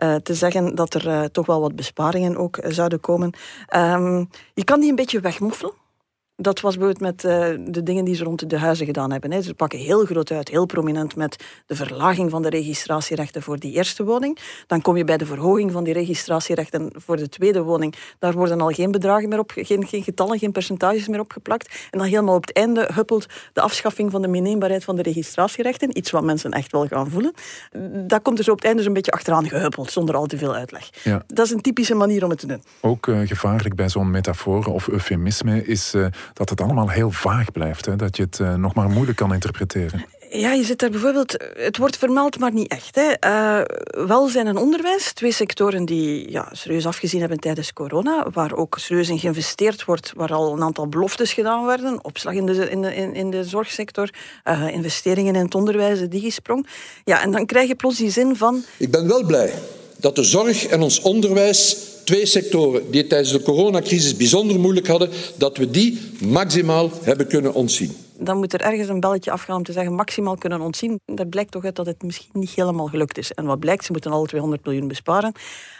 uh, 0.02 0.14
te 0.14 0.34
zeggen 0.34 0.74
dat 0.74 0.94
er 0.94 1.30
toch 1.30 1.46
wel 1.46 1.60
wat 1.60 1.76
besparingen 1.76 2.36
ook 2.36 2.58
zouden 2.68 3.00
komen. 3.00 3.32
Um, 3.76 4.28
je 4.54 4.64
kan 4.64 4.80
die 4.80 4.90
een 4.90 4.96
beetje 4.96 5.20
wegmoffelen. 5.20 5.72
Dat 6.36 6.60
was 6.60 6.76
bijvoorbeeld 6.76 7.14
met 7.14 7.24
uh, 7.24 7.66
de 7.72 7.82
dingen 7.82 8.04
die 8.04 8.14
ze 8.14 8.24
rond 8.24 8.50
de 8.50 8.58
huizen 8.58 8.86
gedaan 8.86 9.12
hebben. 9.12 9.32
Hè. 9.32 9.42
Ze 9.42 9.54
pakken 9.54 9.78
heel 9.78 10.04
groot 10.04 10.30
uit, 10.30 10.48
heel 10.48 10.66
prominent 10.66 11.16
met 11.16 11.44
de 11.66 11.74
verlaging 11.74 12.30
van 12.30 12.42
de 12.42 12.48
registratierechten 12.48 13.42
voor 13.42 13.58
die 13.58 13.72
eerste 13.72 14.04
woning. 14.04 14.38
Dan 14.66 14.82
kom 14.82 14.96
je 14.96 15.04
bij 15.04 15.16
de 15.16 15.26
verhoging 15.26 15.72
van 15.72 15.84
die 15.84 15.92
registratierechten 15.92 16.92
voor 16.94 17.16
de 17.16 17.28
tweede 17.28 17.62
woning. 17.62 17.94
Daar 18.18 18.32
worden 18.32 18.60
al 18.60 18.68
geen 18.68 18.90
bedragen 18.90 19.28
meer 19.28 19.38
op, 19.38 19.52
geen, 19.54 19.86
geen 19.86 20.02
getallen, 20.02 20.38
geen 20.38 20.52
percentages 20.52 21.08
meer 21.08 21.20
opgeplakt. 21.20 21.88
En 21.90 21.98
dan 21.98 22.08
helemaal 22.08 22.34
op 22.34 22.46
het 22.46 22.56
einde 22.56 22.90
huppelt 22.94 23.26
de 23.52 23.60
afschaffing 23.60 24.10
van 24.10 24.22
de 24.22 24.28
meneembaarheid 24.28 24.84
van 24.84 24.96
de 24.96 25.02
registratierechten. 25.02 25.98
Iets 25.98 26.10
wat 26.10 26.22
mensen 26.22 26.50
echt 26.50 26.72
wel 26.72 26.86
gaan 26.86 27.10
voelen. 27.10 27.32
Dat 28.06 28.22
komt 28.22 28.36
dus 28.36 28.48
op 28.48 28.56
het 28.56 28.64
einde 28.64 28.82
zo'n 28.82 28.92
beetje 28.92 29.12
achteraan 29.12 29.48
gehuppeld, 29.48 29.90
zonder 29.90 30.14
al 30.14 30.26
te 30.26 30.38
veel 30.38 30.54
uitleg. 30.54 30.90
Ja. 31.02 31.24
Dat 31.26 31.46
is 31.46 31.52
een 31.52 31.60
typische 31.60 31.94
manier 31.94 32.24
om 32.24 32.30
het 32.30 32.38
te 32.38 32.46
doen. 32.46 32.62
Ook 32.80 33.06
uh, 33.06 33.18
gevaarlijk 33.24 33.74
bij 33.74 33.88
zo'n 33.88 34.10
metafoor 34.10 34.64
of 34.66 34.88
eufemisme 34.88 35.64
is... 35.64 35.94
Uh, 35.94 36.06
dat 36.32 36.50
het 36.50 36.60
allemaal 36.60 36.88
heel 36.88 37.10
vaag 37.10 37.52
blijft. 37.52 37.86
Hè? 37.86 37.96
Dat 37.96 38.16
je 38.16 38.22
het 38.22 38.38
uh, 38.38 38.54
nog 38.54 38.74
maar 38.74 38.88
moeilijk 38.88 39.16
kan 39.16 39.32
interpreteren. 39.32 40.04
Ja, 40.30 40.52
je 40.52 40.64
zit 40.64 40.78
daar 40.78 40.90
bijvoorbeeld... 40.90 41.44
Het 41.56 41.76
wordt 41.76 41.96
vermeld, 41.96 42.38
maar 42.38 42.52
niet 42.52 42.70
echt. 42.70 42.94
Hè. 42.94 43.12
Uh, 43.26 44.06
welzijn 44.06 44.46
en 44.46 44.56
onderwijs, 44.56 45.12
twee 45.12 45.32
sectoren 45.32 45.84
die 45.84 46.30
ja, 46.30 46.48
serieus 46.52 46.86
afgezien 46.86 47.20
hebben 47.20 47.38
tijdens 47.38 47.72
corona, 47.72 48.26
waar 48.32 48.54
ook 48.54 48.78
serieus 48.78 49.08
in 49.08 49.18
geïnvesteerd 49.18 49.84
wordt, 49.84 50.12
waar 50.16 50.32
al 50.32 50.52
een 50.52 50.62
aantal 50.62 50.88
beloftes 50.88 51.32
gedaan 51.32 51.66
werden, 51.66 52.04
opslag 52.04 52.34
in 52.34 52.46
de, 52.46 52.70
in 52.70 52.82
de, 52.82 52.94
in 52.94 53.30
de 53.30 53.44
zorgsector, 53.44 54.10
uh, 54.44 54.68
investeringen 54.68 55.34
in 55.34 55.44
het 55.44 55.54
onderwijs, 55.54 55.98
de 55.98 56.08
digisprong. 56.08 56.66
Ja, 57.04 57.22
en 57.22 57.30
dan 57.30 57.46
krijg 57.46 57.68
je 57.68 57.74
plots 57.74 57.96
die 57.96 58.10
zin 58.10 58.36
van... 58.36 58.64
Ik 58.76 58.90
ben 58.90 59.08
wel 59.08 59.24
blij 59.24 59.52
dat 59.96 60.16
de 60.16 60.24
zorg 60.24 60.66
en 60.66 60.80
ons 60.80 61.00
onderwijs 61.00 61.76
twee 62.04 62.26
sectoren 62.26 62.90
die 62.90 63.00
het 63.00 63.08
tijdens 63.08 63.32
de 63.32 63.42
coronacrisis 63.42 64.16
bijzonder 64.16 64.60
moeilijk 64.60 64.86
hadden, 64.86 65.10
dat 65.36 65.56
we 65.56 65.70
die 65.70 66.00
maximaal 66.20 66.90
hebben 67.02 67.26
kunnen 67.26 67.54
ontzien. 67.54 67.96
Dan 68.18 68.36
moet 68.36 68.52
er 68.52 68.60
ergens 68.60 68.88
een 68.88 69.00
belletje 69.00 69.30
afgaan 69.30 69.56
om 69.56 69.62
te 69.62 69.72
zeggen 69.72 69.94
maximaal 69.94 70.36
kunnen 70.36 70.60
ontzien. 70.60 71.00
Daar 71.04 71.26
blijkt 71.26 71.50
toch 71.50 71.64
uit 71.64 71.76
dat 71.76 71.86
het 71.86 72.02
misschien 72.02 72.40
niet 72.40 72.50
helemaal 72.50 72.86
gelukt 72.86 73.18
is. 73.18 73.32
En 73.32 73.44
wat 73.44 73.58
blijkt, 73.58 73.84
ze 73.84 73.92
moeten 73.92 74.12
alle 74.12 74.26
200 74.26 74.64
miljoen 74.64 74.88
besparen. 74.88 75.32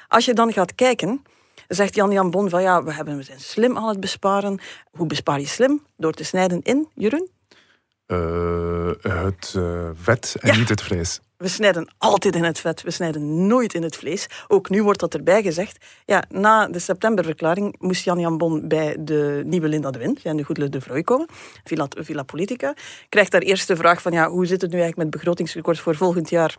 Als 0.09 0.25
je 0.25 0.35
dan 0.35 0.53
gaat 0.53 0.75
kijken, 0.75 1.23
zegt 1.69 1.95
Jan-Jan 1.95 2.31
Bon 2.31 2.49
van 2.49 2.63
ja, 2.63 2.85
we, 2.85 2.93
hebben, 2.93 3.17
we 3.17 3.23
zijn 3.23 3.41
slim 3.41 3.77
aan 3.77 3.89
het 3.89 4.01
besparen. 4.01 4.61
Hoe 4.91 5.07
bespaar 5.07 5.41
je 5.41 5.47
slim? 5.47 5.83
Door 5.97 6.13
te 6.13 6.25
snijden 6.25 6.61
in, 6.63 6.89
Jeroen? 6.95 7.29
Uh, 8.07 8.91
het 9.01 9.55
uh, 9.57 9.89
vet 9.95 10.37
en 10.41 10.53
ja. 10.53 10.59
niet 10.59 10.69
het 10.69 10.83
vlees. 10.83 11.21
We 11.45 11.51
snijden 11.51 11.89
altijd 11.99 12.37
in 12.37 12.45
het 12.45 12.61
vet, 12.61 12.83
we 12.83 12.91
snijden 12.91 13.47
nooit 13.47 13.75
in 13.75 13.83
het 13.83 13.97
vlees. 13.97 14.27
Ook 14.49 14.71
nu 14.71 14.83
wordt 14.83 15.01
dat 15.01 15.15
erbij 15.15 15.43
gezegd. 15.43 15.85
Ja, 16.05 16.25
na 16.29 16.67
de 16.69 16.79
septemberverklaring 16.79 17.77
moest 17.79 18.05
Jan 18.05 18.19
Jan 18.19 18.39
Bon 18.39 18.69
bij 18.69 18.97
de 18.99 19.43
nieuwe 19.47 19.69
Linda 19.69 19.91
de 19.91 19.99
Wind 19.99 20.23
de 20.23 20.43
Goedele 20.43 20.69
de 20.69 20.81
Vrooi 20.81 21.03
komen, 21.03 21.27
Villa, 21.65 21.87
Villa 21.89 22.23
Politica. 22.23 22.75
Krijgt 23.09 23.31
daar 23.31 23.41
eerst 23.41 23.69
de 23.69 23.77
vraag 23.77 24.03
van 24.03 24.13
ja, 24.13 24.29
hoe 24.29 24.47
zit 24.47 24.61
het 24.61 24.71
nu 24.71 24.77
eigenlijk 24.77 25.11
met 25.11 25.21
begrotingstekort 25.21 25.79
voor 25.79 25.97
volgend 25.97 26.31
jaar? 26.31 26.57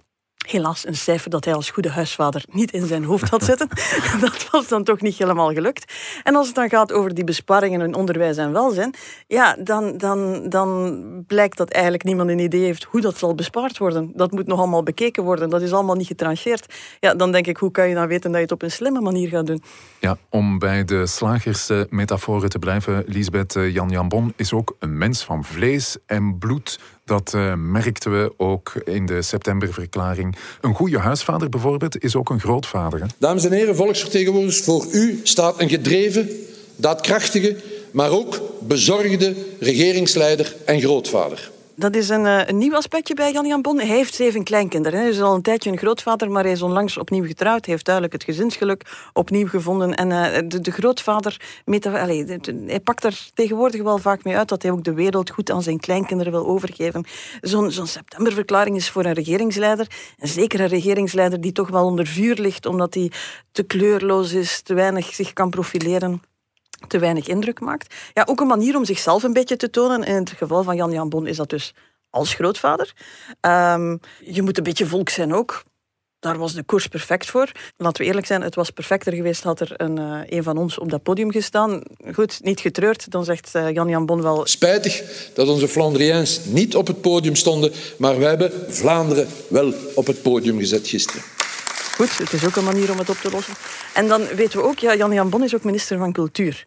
Helaas 0.52 0.88
een 0.88 0.96
cijfer 0.96 1.30
dat 1.30 1.46
hij 1.46 1.54
als 1.54 1.70
goede 1.70 1.90
huisvader 1.90 2.44
niet 2.52 2.72
in 2.72 2.86
zijn 2.86 3.04
hoofd 3.04 3.30
had 3.30 3.44
zitten. 3.44 3.70
dat 4.22 4.50
was 4.52 4.68
dan 4.68 4.84
toch 4.84 5.02
niet 5.02 5.18
helemaal 5.18 5.54
gelukt. 5.54 5.94
En 6.24 6.36
als 6.36 6.48
het 6.48 6.56
dan 6.56 6.70
gaat 6.70 6.92
over 6.92 7.14
die 7.14 7.24
besparingen 7.24 7.82
in 7.82 7.96
onderwijs 7.96 8.38
en 8.38 8.52
welzijn, 8.52 8.94
ja, 9.28 9.56
dan, 9.60 9.98
dan, 9.98 10.50
dan 10.50 11.24
blijkt 11.28 11.58
dat 11.58 11.70
eigenlijk 11.70 12.04
niemand 12.04 12.30
een 12.30 12.40
idee 12.40 12.64
heeft 12.64 12.84
hoe 12.84 13.02
dat 13.02 13.18
zal 13.18 13.36
bespaard 13.36 13.78
worden. 13.78 14.12
Dat 14.14 14.32
moet 14.32 14.48
nog 14.48 14.60
allemaal 14.60 14.84
bekeken 14.84 15.24
worden. 15.24 15.50
Dat 15.50 15.62
is 15.62 15.72
allemaal 15.72 15.96
niet 15.96 16.08
getrancheerd. 16.08 16.74
Ja, 17.00 17.16
dan 17.16 17.32
denk 17.32 17.48
ik, 17.48 17.58
hoe 17.58 17.72
kan 17.72 17.90
je 17.90 17.96
dan 17.96 18.08
weten 18.08 18.30
dat 18.30 18.36
je 18.36 18.42
het 18.42 18.52
op 18.52 18.62
een 18.62 18.72
slimme 18.72 19.02
manier 19.02 19.30
gaat 19.30 19.48
doen? 19.48 19.64
Ja, 20.00 20.18
om 20.30 20.60
bij 20.60 20.86
de 20.86 21.08
slagersmetaforen 21.08 22.50
te 22.50 22.60
blijven, 22.60 23.04
Lisbeth 23.08 23.56
eh, 23.56 23.74
Jan 23.74 23.90
Jan 23.90 24.08
Bon 24.08 24.34
is 24.36 24.54
ook 24.54 24.76
een 24.80 24.98
mens 24.98 25.24
van 25.24 25.44
vlees 25.44 25.98
en 26.06 26.38
bloed. 26.38 26.80
Dat 27.06 27.34
uh, 27.36 27.54
merkten 27.54 28.12
we 28.12 28.34
ook 28.38 28.74
in 28.84 29.06
de 29.06 29.22
septemberverklaring. 29.22 30.36
Een 30.62 30.74
goede 30.74 31.00
huisvader 31.00 31.50
bijvoorbeeld 31.50 32.04
is 32.04 32.16
ook 32.16 32.30
een 32.30 32.40
grootvader. 32.40 33.00
Hè? 33.00 33.06
Dames 33.18 33.46
en 33.46 33.52
heren, 33.52 33.76
volksvertegenwoordigers, 33.76 34.64
voor 34.64 34.86
u 34.92 35.20
staat 35.24 35.62
een 35.62 35.70
gedreven, 35.70 36.30
daadkrachtige, 36.76 37.56
maar 37.92 38.10
ook 38.10 38.42
bezorgde 38.62 39.36
regeringsleider 39.60 40.56
en 40.66 40.82
grootvader. 40.82 41.52
Dat 41.78 41.96
is 41.96 42.10
een, 42.10 42.26
eh, 42.26 42.48
een, 42.48 42.58
nieuw 42.58 42.76
aspectje 42.76 43.14
bij 43.14 43.32
Jan-Jan 43.32 43.62
Bon. 43.62 43.78
Hij 43.78 43.88
heeft 43.88 44.14
zeven 44.14 44.44
kleinkinderen. 44.44 45.00
Hij 45.00 45.10
is 45.10 45.22
al 45.22 45.36
een 45.36 45.42
tijdje 45.42 45.72
een 45.72 45.78
grootvader, 45.78 46.32
maar 46.32 46.44
hij 46.44 46.52
is 46.52 46.62
onlangs 46.62 46.98
opnieuw 46.98 47.26
getrouwd. 47.26 47.66
Hij 47.66 47.74
heeft 47.74 47.86
duidelijk 47.86 48.14
het 48.14 48.24
gezinsgeluk 48.24 49.10
opnieuw 49.14 49.48
gevonden. 49.48 49.96
En 49.96 50.10
uh, 50.10 50.50
de, 50.50 50.62
de, 50.62 50.72
grootvader, 50.72 51.62
allez, 51.82 52.38
hij 52.66 52.80
pakt 52.80 53.04
er 53.04 53.30
tegenwoordig 53.34 53.82
wel 53.82 53.98
vaak 53.98 54.24
mee 54.24 54.38
uit 54.38 54.48
dat 54.48 54.62
hij 54.62 54.72
ook 54.72 54.84
de 54.84 54.94
wereld 54.94 55.30
goed 55.30 55.52
aan 55.52 55.64
zijn 55.64 55.80
kleinkinderen 55.80 56.32
wil 56.32 56.48
overgeven. 56.48 57.06
Zo'n 57.42 57.72
zo'n 57.72 57.88
septemberverklaring 57.88 58.76
is 58.76 58.90
voor 58.90 59.06
een 59.06 59.14
regeringsleider, 59.14 59.88
en 60.18 60.28
zeker 60.28 60.60
een 60.60 60.68
regeringsleider 60.68 61.42
die 61.42 61.52
toch 61.52 61.70
wel 61.70 61.86
onder 61.86 62.08
vuur 62.08 62.36
ligt, 62.36 62.66
omdat 62.66 62.94
hij 62.94 63.12
te 63.52 63.64
kleurloos 63.64 64.34
is, 64.34 64.62
te 64.62 64.74
weinig 64.74 65.14
zich 65.14 65.34
kan 65.34 65.50
profileren 65.50 66.22
te 66.88 67.00
weinig 67.00 67.28
indruk 67.28 67.60
maakt. 67.60 67.94
Ja, 68.14 68.24
ook 68.26 68.40
een 68.40 68.48
manier 68.48 68.76
om 68.76 68.86
zichzelf 68.86 69.24
een 69.24 69.34
beetje 69.34 69.56
te 69.56 69.70
tonen. 69.70 70.04
In 70.04 70.16
het 70.16 70.30
geval 70.30 70.64
van 70.64 70.76
Jan 70.76 70.92
Jan 70.92 71.10
Bon 71.10 71.28
is 71.28 71.38
dat 71.38 71.50
dus 71.50 71.74
als 72.10 72.34
grootvader. 72.34 72.94
Um, 73.42 74.00
je 74.20 74.42
moet 74.42 74.58
een 74.58 74.64
beetje 74.64 74.86
volk 74.86 75.10
zijn 75.10 75.34
ook. 75.34 75.64
Daar 76.20 76.38
was 76.38 76.54
de 76.54 76.64
koers 76.64 76.88
perfect 76.88 77.30
voor. 77.30 77.52
Laten 77.78 78.02
we 78.02 78.08
eerlijk 78.08 78.28
zijn, 78.28 78.42
het 78.42 78.56
was 78.56 78.70
perfecter 78.70 79.14
geweest 79.14 79.44
had 79.44 79.60
er 79.60 79.72
een, 79.78 80.00
uh, 80.00 80.20
een 80.26 80.44
van 80.44 80.58
ons 80.58 80.78
op 80.78 80.90
dat 80.90 81.04
podium 81.04 81.32
gestaan. 81.32 81.82
Goed, 82.14 82.40
niet 82.44 82.60
getreurd, 82.60 83.12
dan 83.12 83.26
zegt 83.26 83.52
uh, 83.56 83.72
Jan 83.72 83.90
Jan 83.90 84.06
Bon 84.06 84.22
wel... 84.22 84.46
Spijtig 84.46 85.04
dat 85.34 85.48
onze 85.48 85.68
Flandriëns 85.68 86.40
niet 86.46 86.76
op 86.76 86.88
het 86.88 87.02
podium 87.02 87.36
stonden, 87.36 87.72
maar 87.98 88.20
wij 88.20 88.30
hebben 88.30 88.52
Vlaanderen 88.68 89.28
wel 89.48 89.74
op 89.96 90.08
het 90.08 90.22
podium 90.22 90.60
gezet 90.60 90.88
gisteren. 90.88 91.22
Goed, 91.96 92.18
het 92.18 92.34
is 92.34 92.46
ook 92.46 92.56
een 92.56 92.64
manier 92.64 92.92
om 92.92 92.98
het 92.98 93.10
op 93.10 93.18
te 93.18 93.32
lossen. 93.32 93.54
En 93.94 94.08
dan 94.08 94.26
weten 94.26 94.60
we 94.60 94.66
ook, 94.66 94.80
ja, 94.80 94.96
Jan-Jan 94.96 95.30
Bon 95.30 95.44
is 95.44 95.56
ook 95.56 95.64
minister 95.64 95.98
van 95.98 96.12
Cultuur. 96.12 96.66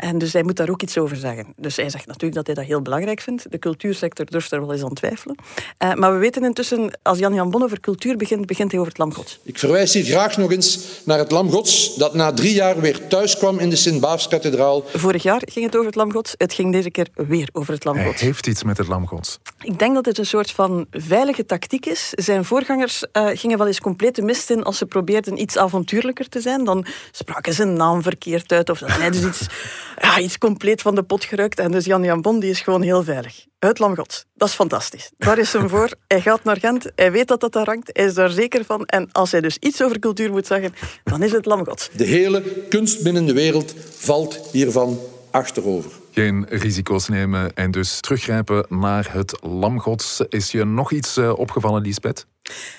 En 0.00 0.18
dus 0.18 0.32
hij 0.32 0.42
moet 0.42 0.56
daar 0.56 0.70
ook 0.70 0.82
iets 0.82 0.98
over 0.98 1.16
zeggen. 1.16 1.46
Dus 1.56 1.76
hij 1.76 1.90
zegt 1.90 2.06
natuurlijk 2.06 2.34
dat 2.34 2.46
hij 2.46 2.54
dat 2.54 2.64
heel 2.64 2.82
belangrijk 2.82 3.20
vindt. 3.20 3.50
De 3.50 3.58
cultuursector 3.58 4.26
durft 4.26 4.52
er 4.52 4.60
wel 4.60 4.72
eens 4.72 4.82
aan 4.82 4.94
twijfelen. 4.94 5.36
Uh, 5.78 5.94
maar 5.94 6.12
we 6.12 6.18
weten 6.18 6.44
intussen, 6.44 6.98
als 7.02 7.18
Jan-Jan 7.18 7.50
Bon 7.50 7.62
over 7.62 7.80
cultuur 7.80 8.16
begint, 8.16 8.46
begint 8.46 8.70
hij 8.70 8.80
over 8.80 8.92
het 8.92 9.00
Lam 9.00 9.14
Gods. 9.14 9.38
Ik 9.42 9.58
verwijs 9.58 9.92
hier 9.92 10.04
graag 10.04 10.36
nog 10.36 10.52
eens 10.52 10.78
naar 11.04 11.18
het 11.18 11.30
Lam 11.30 11.50
Gods, 11.50 11.94
dat 11.96 12.14
na 12.14 12.32
drie 12.32 12.54
jaar 12.54 12.80
weer 12.80 13.08
thuis 13.08 13.36
kwam 13.36 13.58
in 13.58 13.70
de 13.70 13.76
Sint-Baafskathedraal. 13.76 14.84
Vorig 14.94 15.22
jaar 15.22 15.42
ging 15.44 15.64
het 15.64 15.74
over 15.74 15.86
het 15.86 15.94
Lam 15.94 16.12
Gods. 16.12 16.34
Het 16.36 16.52
ging 16.52 16.72
deze 16.72 16.90
keer 16.90 17.08
weer 17.14 17.48
over 17.52 17.74
het 17.74 17.84
Lam 17.84 18.02
Gods. 18.02 18.18
Hij 18.20 18.28
heeft 18.28 18.46
iets 18.46 18.62
met 18.62 18.78
het 18.78 18.88
Lam 18.88 19.06
Gods. 19.06 19.38
Ik 19.62 19.78
denk 19.78 19.94
dat 19.94 20.06
het 20.06 20.18
een 20.18 20.26
soort 20.26 20.50
van 20.50 20.86
veilige 20.90 21.46
tactiek 21.46 21.86
is. 21.86 22.10
Zijn 22.10 22.44
voorgangers 22.44 23.04
uh, 23.12 23.28
gingen 23.32 23.58
wel 23.58 23.66
eens 23.66 23.80
compleet 23.80 24.14
de 24.14 24.22
mist 24.22 24.50
in 24.50 24.62
als 24.62 24.78
ze 24.78 24.86
probeerden 24.86 25.40
iets 25.40 25.56
avontuurlijker 25.56 26.28
te 26.28 26.40
zijn. 26.40 26.64
Dan 26.64 26.86
spraken 27.10 27.52
ze 27.52 27.62
een 27.62 27.72
naam 27.72 28.02
verkeerd 28.02 28.52
uit 28.52 28.70
of 28.70 28.78
dan 28.78 28.90
zeiden 28.90 29.20
ze 29.20 29.28
iets 29.28 29.46
ja, 30.00 30.18
iets 30.18 30.38
compleet 30.38 30.82
van 30.82 30.94
de 30.94 31.02
pot 31.02 31.24
gerukt. 31.24 31.58
En 31.58 31.70
dus 31.70 31.84
Jan 31.84 32.04
Jan 32.04 32.20
Bon 32.20 32.40
die 32.40 32.50
is 32.50 32.60
gewoon 32.60 32.82
heel 32.82 33.02
veilig. 33.04 33.46
Uit 33.58 33.78
Lamgods. 33.78 34.24
Dat 34.34 34.48
is 34.48 34.54
fantastisch. 34.54 35.10
Daar 35.18 35.38
is 35.38 35.52
hem 35.52 35.68
voor. 35.68 35.94
Hij 36.06 36.20
gaat 36.20 36.44
naar 36.44 36.56
Gent. 36.56 36.90
Hij 36.94 37.12
weet 37.12 37.28
dat 37.28 37.40
dat 37.40 37.52
daar 37.52 37.66
hangt. 37.66 37.90
Hij 37.92 38.04
is 38.04 38.14
daar 38.14 38.30
zeker 38.30 38.64
van. 38.64 38.84
En 38.84 39.08
als 39.12 39.30
hij 39.30 39.40
dus 39.40 39.56
iets 39.56 39.82
over 39.82 39.98
cultuur 39.98 40.30
moet 40.30 40.46
zeggen, 40.46 40.74
dan 41.04 41.22
is 41.22 41.32
het 41.32 41.46
Lamgods. 41.46 41.90
De 41.92 42.04
hele 42.04 42.42
kunst 42.68 43.02
binnen 43.02 43.26
de 43.26 43.32
wereld 43.32 43.74
valt 43.90 44.40
hiervan 44.52 44.98
achterover. 45.30 45.90
Geen 46.12 46.46
risico's 46.48 47.08
nemen 47.08 47.54
en 47.54 47.70
dus 47.70 48.00
teruggrijpen 48.00 48.66
naar 48.68 49.12
het 49.12 49.38
Lamgods. 49.40 50.20
Is 50.28 50.50
je 50.50 50.64
nog 50.64 50.92
iets 50.92 51.16
eh, 51.16 51.32
opgevallen, 51.38 51.82
Lisbeth? 51.82 52.26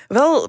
Wel, 0.07 0.47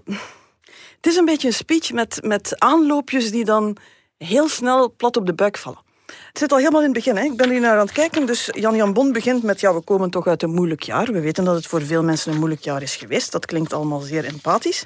het 0.96 1.06
is 1.06 1.16
een 1.16 1.24
beetje 1.24 1.48
een 1.48 1.54
speech 1.54 1.92
met, 1.92 2.18
met 2.22 2.60
aanloopjes 2.60 3.30
die 3.30 3.44
dan 3.44 3.76
heel 4.18 4.48
snel 4.48 4.94
plat 4.96 5.16
op 5.16 5.26
de 5.26 5.34
buik 5.34 5.58
vallen. 5.58 5.80
Het 6.28 6.38
zit 6.38 6.52
al 6.52 6.58
helemaal 6.58 6.80
in 6.80 6.86
het 6.86 6.96
begin. 6.96 7.16
Hè. 7.16 7.24
Ik 7.24 7.36
ben 7.36 7.50
hier 7.50 7.60
naar 7.60 7.72
aan 7.72 7.86
het 7.86 7.92
kijken. 7.92 8.26
Dus 8.26 8.50
Jan 8.52 8.76
Jan 8.76 8.92
Bon 8.92 9.12
begint 9.12 9.42
met... 9.42 9.60
Ja, 9.60 9.74
we 9.74 9.80
komen 9.80 10.10
toch 10.10 10.26
uit 10.26 10.42
een 10.42 10.54
moeilijk 10.54 10.82
jaar. 10.82 11.12
We 11.12 11.20
weten 11.20 11.44
dat 11.44 11.54
het 11.54 11.66
voor 11.66 11.82
veel 11.82 12.02
mensen 12.02 12.32
een 12.32 12.38
moeilijk 12.38 12.62
jaar 12.62 12.82
is 12.82 12.96
geweest. 12.96 13.32
Dat 13.32 13.46
klinkt 13.46 13.72
allemaal 13.72 14.00
zeer 14.00 14.24
empathisch. 14.24 14.84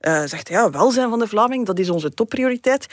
Uh, 0.00 0.22
zegt 0.24 0.48
ja, 0.48 0.70
welzijn 0.70 1.10
van 1.10 1.18
de 1.18 1.28
Vlaming, 1.28 1.66
dat 1.66 1.78
is 1.78 1.90
onze 1.90 2.14
topprioriteit. 2.14 2.86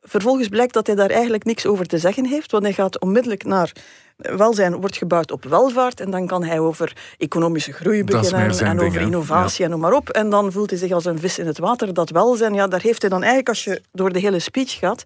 Vervolgens 0.00 0.48
blijkt 0.48 0.72
dat 0.72 0.86
hij 0.86 0.96
daar 0.96 1.10
eigenlijk 1.10 1.44
niks 1.44 1.66
over 1.66 1.86
te 1.86 1.98
zeggen 1.98 2.26
heeft, 2.26 2.50
want 2.50 2.64
hij 2.64 2.72
gaat 2.72 3.00
onmiddellijk 3.00 3.44
naar 3.44 3.72
welzijn 4.16 4.80
wordt 4.80 4.96
gebouwd 4.96 5.30
op 5.30 5.44
welvaart 5.44 6.00
en 6.00 6.10
dan 6.10 6.26
kan 6.26 6.44
hij 6.44 6.58
over 6.58 6.96
economische 7.18 7.72
groei 7.72 8.04
beginnen 8.04 8.58
en 8.58 8.80
over 8.80 9.00
innovatie 9.00 9.64
en 9.64 9.70
noem 9.70 9.80
maar 9.80 9.92
op. 9.92 10.08
En 10.08 10.30
dan 10.30 10.52
voelt 10.52 10.70
hij 10.70 10.78
zich 10.78 10.92
als 10.92 11.04
een 11.04 11.18
vis 11.18 11.38
in 11.38 11.46
het 11.46 11.58
water. 11.58 11.94
Dat 11.94 12.10
welzijn, 12.10 12.54
ja, 12.54 12.66
daar 12.66 12.80
heeft 12.80 13.00
hij 13.00 13.10
dan 13.10 13.20
eigenlijk, 13.20 13.48
als 13.48 13.64
je 13.64 13.82
door 13.92 14.12
de 14.12 14.18
hele 14.18 14.38
speech 14.38 14.78
gaat, 14.78 15.04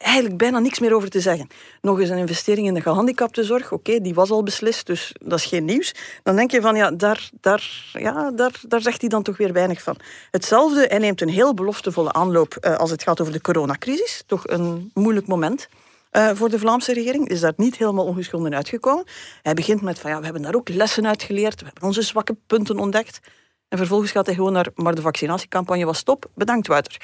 eigenlijk 0.00 0.36
bijna 0.36 0.58
niks 0.58 0.78
meer 0.78 0.94
over 0.94 1.10
te 1.10 1.20
zeggen. 1.20 1.48
Nog 1.80 2.00
eens 2.00 2.08
een 2.08 2.18
investering 2.18 2.66
in 2.66 2.74
de 2.74 2.80
gehandicaptenzorg. 2.80 3.72
Oké, 3.72 4.00
die 4.00 4.14
was 4.14 4.30
al 4.30 4.42
beslist, 4.42 4.86
dus 4.86 5.14
dat 5.22 5.38
is 5.38 5.44
geen 5.44 5.64
nieuws. 5.64 5.94
Dan 6.22 6.36
denk 6.36 6.50
je 6.50 6.60
van, 6.60 6.76
ja 6.76 6.90
daar, 6.90 7.30
daar, 7.40 7.90
ja, 7.92 8.30
daar, 8.30 8.60
daar 8.68 8.80
zegt 8.80 9.00
hij 9.00 9.08
dan 9.08 9.22
toch 9.22 9.36
weer 9.36 9.52
weinig 9.52 9.82
van. 9.82 9.96
Hetzelfde, 10.30 10.86
hij 10.88 10.98
neemt 10.98 11.20
een 11.20 11.28
heel 11.28 11.54
beloftevolle 11.54 12.12
aanloop 12.12 12.56
uh, 12.60 12.76
als 12.76 12.90
het 12.90 13.02
gaat 13.02 13.20
over 13.20 13.32
de 13.32 13.40
coronacrisis. 13.40 14.22
Toch 14.26 14.48
een 14.48 14.90
moeilijk 14.94 15.26
moment. 15.26 15.68
Uh, 16.12 16.30
voor 16.34 16.48
de 16.48 16.58
Vlaamse 16.58 16.92
regering 16.92 17.28
is 17.28 17.40
daar 17.40 17.52
niet 17.56 17.76
helemaal 17.76 18.04
ongeschonden 18.04 18.54
uitgekomen. 18.54 19.04
Hij 19.42 19.54
begint 19.54 19.82
met 19.82 19.98
van 19.98 20.10
ja, 20.10 20.18
we 20.18 20.24
hebben 20.24 20.42
daar 20.42 20.54
ook 20.54 20.68
lessen 20.68 21.06
uit 21.06 21.22
geleerd, 21.22 21.60
we 21.60 21.66
hebben 21.66 21.84
onze 21.84 22.02
zwakke 22.02 22.36
punten 22.46 22.78
ontdekt. 22.78 23.20
En 23.68 23.78
vervolgens 23.78 24.10
gaat 24.10 24.26
hij 24.26 24.34
gewoon 24.34 24.52
naar, 24.52 24.68
maar 24.74 24.94
de 24.94 25.00
vaccinatiecampagne 25.00 25.84
was 25.84 25.98
stop, 25.98 26.30
bedankt 26.34 26.66
Wouter 26.66 26.96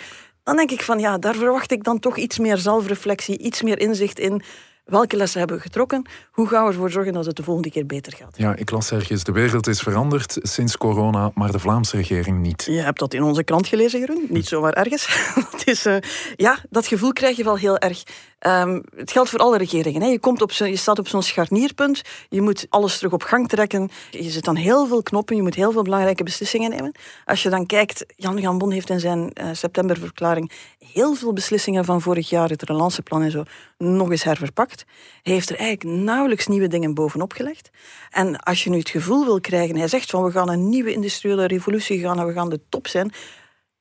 dan 0.46 0.56
denk 0.56 0.70
ik 0.70 0.82
van 0.82 0.98
ja, 0.98 1.18
daar 1.18 1.34
verwacht 1.34 1.70
ik 1.70 1.84
dan 1.84 1.98
toch 1.98 2.16
iets 2.16 2.38
meer 2.38 2.56
zelfreflectie, 2.56 3.38
iets 3.38 3.62
meer 3.62 3.78
inzicht 3.78 4.18
in 4.18 4.42
welke 4.84 5.16
lessen 5.16 5.38
hebben 5.38 5.56
we 5.56 5.62
getrokken, 5.62 6.06
hoe 6.30 6.48
gaan 6.48 6.64
we 6.64 6.70
ervoor 6.70 6.90
zorgen 6.90 7.12
dat 7.12 7.26
het 7.26 7.36
de 7.36 7.42
volgende 7.42 7.70
keer 7.70 7.86
beter 7.86 8.12
gaat. 8.12 8.34
Ja, 8.36 8.56
ik 8.56 8.70
las 8.70 8.90
ergens, 8.90 9.24
de 9.24 9.32
wereld 9.32 9.66
is 9.66 9.80
veranderd 9.80 10.38
sinds 10.42 10.76
corona, 10.76 11.30
maar 11.34 11.52
de 11.52 11.58
Vlaamse 11.58 11.96
regering 11.96 12.38
niet. 12.38 12.64
Je 12.64 12.80
hebt 12.80 12.98
dat 12.98 13.14
in 13.14 13.22
onze 13.22 13.44
krant 13.44 13.66
gelezen, 13.66 13.98
Jeroen, 13.98 14.26
niet 14.28 14.46
zomaar 14.46 14.72
ergens. 14.72 15.30
dat 15.52 15.62
is, 15.64 15.86
uh, 15.86 15.96
ja, 16.36 16.58
dat 16.70 16.86
gevoel 16.86 17.12
krijg 17.12 17.36
je 17.36 17.44
wel 17.44 17.56
heel 17.56 17.78
erg. 17.78 18.02
Um, 18.46 18.82
het 18.96 19.10
geldt 19.10 19.30
voor 19.30 19.38
alle 19.38 19.58
regeringen. 19.58 20.02
Hè. 20.02 20.08
Je, 20.08 20.18
komt 20.18 20.42
op 20.42 20.50
je 20.50 20.76
staat 20.76 20.98
op 20.98 21.08
zo'n 21.08 21.22
scharnierpunt. 21.22 22.02
Je 22.28 22.40
moet 22.40 22.66
alles 22.68 22.96
terug 22.96 23.12
op 23.12 23.22
gang 23.22 23.48
trekken. 23.48 23.90
Je 24.10 24.30
zit 24.30 24.48
aan 24.48 24.56
heel 24.56 24.86
veel 24.86 25.02
knoppen. 25.02 25.36
Je 25.36 25.42
moet 25.42 25.54
heel 25.54 25.72
veel 25.72 25.82
belangrijke 25.82 26.22
beslissingen 26.22 26.70
nemen. 26.70 26.94
Als 27.24 27.42
je 27.42 27.48
dan 27.48 27.66
kijkt, 27.66 28.04
Jan 28.16 28.40
Gambon 28.40 28.70
heeft 28.70 28.90
in 28.90 29.00
zijn 29.00 29.30
uh, 29.34 29.48
septemberverklaring 29.52 30.52
heel 30.78 31.14
veel 31.14 31.32
beslissingen 31.32 31.84
van 31.84 32.00
vorig 32.00 32.28
jaar, 32.28 32.48
het 32.48 32.62
relanceplan 32.62 33.22
en 33.22 33.30
zo, 33.30 33.42
nog 33.78 34.10
eens 34.10 34.24
herverpakt. 34.24 34.84
Hij 35.22 35.32
heeft 35.32 35.50
er 35.50 35.56
eigenlijk 35.56 35.98
nauwelijks 35.98 36.46
nieuwe 36.46 36.68
dingen 36.68 36.94
bovenop 36.94 37.32
gelegd. 37.32 37.70
En 38.10 38.40
als 38.40 38.64
je 38.64 38.70
nu 38.70 38.78
het 38.78 38.90
gevoel 38.90 39.24
wil 39.24 39.40
krijgen, 39.40 39.76
hij 39.76 39.88
zegt 39.88 40.10
van 40.10 40.24
we 40.24 40.30
gaan 40.30 40.50
een 40.50 40.68
nieuwe 40.68 40.92
industriële 40.92 41.46
revolutie 41.46 42.00
gaan 42.00 42.18
en 42.18 42.26
we 42.26 42.32
gaan 42.32 42.50
de 42.50 42.60
top 42.68 42.86
zijn. 42.86 43.12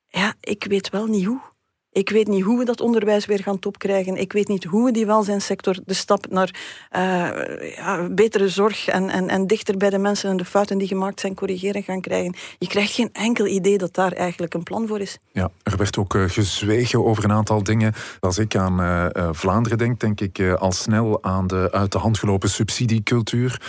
Ja, 0.08 0.34
ik 0.40 0.64
weet 0.64 0.90
wel 0.90 1.06
niet 1.06 1.26
hoe. 1.26 1.54
Ik 1.96 2.10
weet 2.10 2.28
niet 2.28 2.44
hoe 2.44 2.58
we 2.58 2.66
dat 2.66 2.82
onderwijs 2.82 3.26
weer 3.26 3.44
gaan 3.44 3.60
topkrijgen. 3.60 4.16
Ik 4.16 4.34
weet 4.34 4.48
niet 4.48 4.64
hoe 4.64 4.86
we 4.86 4.92
die 4.92 5.06
welzijnssector 5.06 5.78
de 5.86 5.94
stap 5.94 6.26
naar 6.30 6.56
uh, 6.96 7.76
ja, 7.76 8.08
betere 8.12 8.50
zorg 8.50 8.88
en, 8.88 9.10
en, 9.10 9.30
en 9.30 9.48
dichter 9.48 9.78
bij 9.78 9.90
de 9.90 9.98
mensen 9.98 10.30
en 10.30 10.38
de 10.38 10.46
fouten 10.46 10.78
die 10.78 10.88
gemaakt 10.88 11.20
zijn 11.20 11.34
corrigeren 11.34 11.84
gaan 11.84 12.02
krijgen. 12.02 12.36
Je 12.60 12.68
krijgt 12.68 12.94
geen 12.94 13.10
enkel 13.14 13.46
idee 13.46 13.78
dat 13.78 13.94
daar 13.94 14.12
eigenlijk 14.12 14.54
een 14.54 14.64
plan 14.64 14.88
voor 14.88 15.00
is. 15.00 15.18
Ja, 15.32 15.50
er 15.64 15.78
werd 15.78 15.98
ook 15.98 16.14
uh, 16.14 16.30
gezwegen 16.30 17.06
over 17.06 17.24
een 17.24 17.32
aantal 17.32 17.64
dingen. 17.64 17.94
Als 18.20 18.38
ik 18.38 18.56
aan 18.56 18.82
uh, 18.82 19.30
Vlaanderen 19.32 19.78
denk, 19.78 20.00
denk 20.00 20.22
ik 20.22 20.54
al 20.54 20.72
snel 20.72 21.24
aan 21.24 21.48
de 21.48 21.70
uit 21.72 21.92
de 21.92 21.98
hand 21.98 22.20
gelopen 22.20 22.50
subsidiecultuur. 22.50 23.62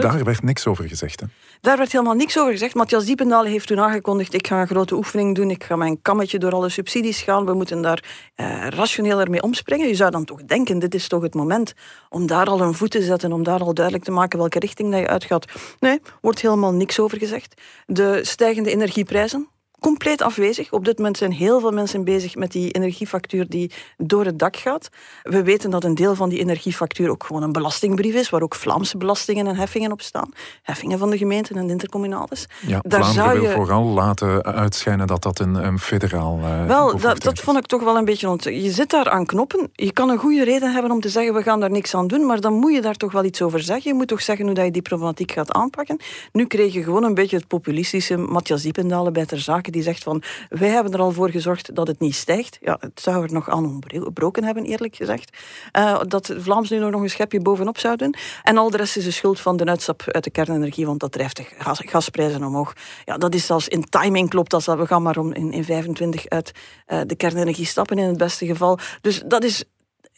daar 0.00 0.24
werd 0.24 0.42
niks 0.42 0.66
over 0.66 0.88
gezegd. 0.88 1.20
Hè? 1.20 1.26
Daar 1.60 1.76
werd 1.76 1.92
helemaal 1.92 2.14
niks 2.14 2.38
over 2.38 2.52
gezegd. 2.52 2.74
Matthias 2.74 3.04
Diependaal 3.04 3.44
heeft 3.44 3.66
toen 3.66 3.80
aangekondigd: 3.80 4.34
ik 4.34 4.46
ga 4.46 4.60
een 4.60 4.66
grote 4.66 4.94
oefening 4.94 5.34
doen, 5.34 5.50
ik 5.50 5.64
ga 5.64 5.76
mijn 5.76 6.02
kammetje 6.02 6.38
door 6.38 6.52
alle 6.52 6.68
subsidies 6.68 7.22
gaan, 7.22 7.44
we 7.44 7.54
moeten 7.54 7.82
daar 7.82 8.04
uh, 8.36 8.66
rationeler 8.68 9.30
mee 9.30 9.42
omspringen. 9.42 9.88
Je 9.88 9.94
zou 9.94 10.10
dan 10.10 10.24
toch 10.24 10.44
denken: 10.44 10.78
dit 10.78 10.94
is 10.94 11.08
toch 11.08 11.22
het 11.22 11.34
moment 11.34 11.72
om 12.08 12.26
daar 12.26 12.46
al 12.46 12.60
een 12.60 12.74
voet 12.74 12.90
te 12.90 13.02
zetten, 13.02 13.32
om 13.32 13.42
daar 13.42 13.60
al 13.60 13.74
duidelijk 13.74 14.04
te 14.04 14.10
maken 14.10 14.38
welke 14.38 14.58
richting 14.58 14.90
dat 14.90 15.00
je 15.00 15.08
uitgaat. 15.08 15.44
Nee, 15.80 16.00
wordt 16.20 16.40
helemaal 16.40 16.72
niks 16.72 17.00
over 17.00 17.18
gezegd. 17.18 17.60
De 17.86 18.18
stijgende 18.22 18.70
energieprijzen, 18.70 19.48
compleet 19.80 20.22
afwezig. 20.22 20.72
Op 20.72 20.84
dit 20.84 20.96
moment 20.96 21.16
zijn 21.16 21.32
heel 21.32 21.60
veel 21.60 21.70
mensen 21.70 22.04
bezig 22.04 22.34
met 22.34 22.52
die 22.52 22.70
energiefactuur 22.70 23.48
die 23.48 23.70
door 23.96 24.24
het 24.24 24.38
dak 24.38 24.56
gaat. 24.56 24.88
We 25.22 25.42
weten 25.42 25.70
dat 25.70 25.84
een 25.84 25.94
deel 25.94 26.14
van 26.14 26.28
die 26.28 26.38
energiefactuur 26.38 27.10
ook 27.10 27.24
gewoon 27.24 27.42
een 27.42 27.52
belastingbrief 27.52 28.14
is, 28.14 28.30
waar 28.30 28.42
ook 28.42 28.54
Vlaamse 28.54 28.96
belastingen 28.96 29.46
en 29.46 29.56
heffingen 29.56 29.92
op 29.92 30.00
staan. 30.00 30.28
Heffingen 30.62 30.98
van 30.98 31.10
de 31.10 31.18
gemeenten 31.18 31.56
en 31.56 31.66
de 31.66 31.72
intercommunales. 31.72 32.46
Ja, 32.66 32.78
Daar 32.82 33.00
Vlaanderen 33.00 33.14
zou 33.14 33.40
je... 33.40 33.48
wil 33.48 33.56
vooral 33.56 33.84
laten 33.84 34.42
uitschijnen 34.42 35.06
dat 35.06 35.22
dat 35.22 35.38
een, 35.38 35.54
een 35.54 35.78
federaal... 35.78 36.38
Uh, 36.38 36.66
wel, 36.66 36.98
dat, 36.98 37.22
dat 37.22 37.38
vond 37.38 37.58
ik 37.58 37.66
toch 37.66 37.82
wel 37.82 37.96
een 37.96 38.04
beetje... 38.04 38.28
Ont... 38.28 38.44
Je 38.44 38.70
zit 38.70 38.90
daar 38.90 39.10
aan 39.10 39.26
knoppen. 39.26 39.70
Je 39.72 39.92
kan 39.92 40.08
een 40.08 40.18
goede 40.18 40.44
reden 40.44 40.72
hebben 40.72 40.90
om 40.90 41.00
te 41.00 41.08
zeggen, 41.08 41.34
we 41.34 41.42
gaan 41.42 41.60
daar 41.60 41.70
niks 41.70 41.94
aan 41.94 42.06
doen, 42.06 42.26
maar 42.26 42.40
dan 42.40 42.52
moet 42.52 42.74
je 42.74 42.80
daar 42.80 42.96
toch 42.96 43.12
wel 43.12 43.24
iets 43.24 43.42
over 43.42 43.60
zeggen. 43.60 43.90
Je 43.90 43.96
moet 43.96 44.08
toch 44.08 44.22
zeggen 44.22 44.44
hoe 44.44 44.54
dat 44.54 44.64
je 44.64 44.70
die 44.70 44.82
problematiek 44.82 45.32
gaat 45.32 45.52
aanpakken. 45.52 45.98
Nu 46.32 46.46
kreeg 46.46 46.72
je 46.72 46.82
gewoon 46.82 47.04
een 47.04 47.14
beetje 47.14 47.36
het 47.36 47.46
populistische 47.46 48.16
Matthias 48.16 48.62
Diependalen 48.62 49.12
bij 49.12 49.26
ter 49.26 49.40
zake 49.40 49.69
die 49.70 49.82
zegt 49.82 50.02
van 50.02 50.22
wij 50.48 50.68
hebben 50.68 50.92
er 50.92 51.00
al 51.00 51.12
voor 51.12 51.30
gezorgd 51.30 51.74
dat 51.74 51.86
het 51.86 52.00
niet 52.00 52.14
stijgt. 52.14 52.58
Ja, 52.60 52.76
het 52.80 53.00
zou 53.00 53.24
er 53.24 53.32
nog 53.32 53.48
aan 53.48 53.64
ontbroken 53.64 54.44
hebben, 54.44 54.64
eerlijk 54.64 54.96
gezegd. 54.96 55.36
Uh, 55.78 56.00
dat 56.06 56.34
Vlaams 56.38 56.70
nu 56.70 56.78
nog 56.78 57.02
een 57.02 57.10
schepje 57.10 57.40
bovenop 57.40 57.78
zou 57.78 57.96
doen. 57.96 58.14
En 58.42 58.56
al 58.56 58.70
de 58.70 58.76
rest 58.76 58.96
is 58.96 59.04
de 59.04 59.10
schuld 59.10 59.40
van 59.40 59.56
de 59.56 59.64
uitstap 59.64 60.02
uit 60.06 60.24
de 60.24 60.30
kernenergie, 60.30 60.86
want 60.86 61.00
dat 61.00 61.12
drijft 61.12 61.36
de 61.36 61.44
gas, 61.58 61.80
gasprijzen 61.84 62.44
omhoog. 62.44 62.72
Ja, 63.04 63.18
dat 63.18 63.34
is 63.34 63.46
zelfs 63.46 63.68
in 63.68 63.84
timing 63.84 64.28
klopt 64.28 64.50
dat. 64.50 64.64
We 64.64 64.86
gaan 64.86 65.02
maar 65.02 65.18
om 65.18 65.32
in, 65.32 65.52
in 65.52 65.64
25 65.64 66.28
uit 66.28 66.52
uh, 66.88 67.00
de 67.06 67.16
kernenergie 67.16 67.66
stappen 67.66 67.98
in 67.98 68.08
het 68.08 68.16
beste 68.16 68.46
geval. 68.46 68.78
Dus 69.00 69.22
dat 69.26 69.44
is 69.44 69.64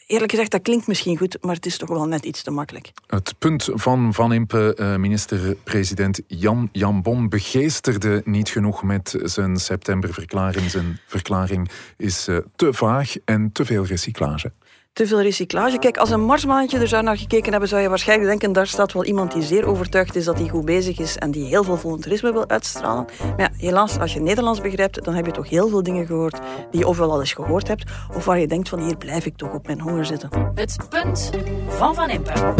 eerlijk 0.07 0.31
gezegd, 0.31 0.51
dat 0.51 0.61
klinkt 0.61 0.87
misschien 0.87 1.17
goed, 1.17 1.37
maar 1.41 1.55
het 1.55 1.65
is 1.65 1.77
toch 1.77 1.89
wel 1.89 2.05
net 2.05 2.25
iets 2.25 2.43
te 2.43 2.51
makkelijk. 2.51 2.91
Het 3.07 3.35
punt 3.39 3.69
van 3.73 4.13
Van 4.13 4.33
Impe, 4.33 4.75
eh, 4.75 4.95
minister-president 4.95 6.21
Jan 6.27 6.69
Jambon, 6.71 7.29
begeesterde 7.29 8.21
niet 8.25 8.49
genoeg 8.49 8.83
met 8.83 9.15
zijn 9.23 9.57
septemberverklaring. 9.57 10.69
Zijn 10.69 10.99
verklaring 11.07 11.69
is 11.97 12.27
eh, 12.27 12.37
te 12.55 12.73
vaag 12.73 13.15
en 13.25 13.51
te 13.51 13.65
veel 13.65 13.85
recyclage 13.85 14.51
te 14.93 15.07
veel 15.07 15.21
recyclage. 15.21 15.77
Kijk, 15.77 15.97
als 15.97 16.09
een 16.09 16.21
marsmaantje 16.25 16.79
er 16.79 16.87
zou 16.87 17.03
naar 17.03 17.17
gekeken 17.17 17.51
hebben, 17.51 17.69
zou 17.69 17.81
je 17.81 17.89
waarschijnlijk 17.89 18.29
denken, 18.29 18.51
daar 18.51 18.67
staat 18.67 18.93
wel 18.93 19.05
iemand 19.05 19.31
die 19.31 19.41
zeer 19.41 19.65
overtuigd 19.65 20.15
is 20.15 20.25
dat 20.25 20.37
hij 20.37 20.47
goed 20.47 20.65
bezig 20.65 20.99
is 20.99 21.17
en 21.17 21.31
die 21.31 21.45
heel 21.45 21.63
veel 21.63 21.77
voluntarisme 21.77 22.33
wil 22.33 22.49
uitstralen. 22.49 23.05
Maar 23.19 23.39
ja, 23.39 23.49
helaas, 23.57 23.99
als 23.99 24.13
je 24.13 24.19
Nederlands 24.19 24.61
begrijpt, 24.61 25.03
dan 25.03 25.13
heb 25.13 25.25
je 25.25 25.31
toch 25.31 25.49
heel 25.49 25.67
veel 25.67 25.83
dingen 25.83 26.05
gehoord 26.05 26.39
die 26.71 26.79
je 26.79 26.87
ofwel 26.87 27.11
al 27.11 27.19
eens 27.19 27.33
gehoord 27.33 27.67
hebt, 27.67 27.91
of 28.15 28.25
waar 28.25 28.39
je 28.39 28.47
denkt 28.47 28.69
van 28.69 28.79
hier 28.79 28.97
blijf 28.97 29.25
ik 29.25 29.37
toch 29.37 29.53
op 29.53 29.67
mijn 29.67 29.79
honger 29.79 30.05
zitten. 30.05 30.29
Het 30.55 30.77
punt 30.89 31.31
van 31.67 31.95
Van 31.95 32.09
Impe. 32.09 32.53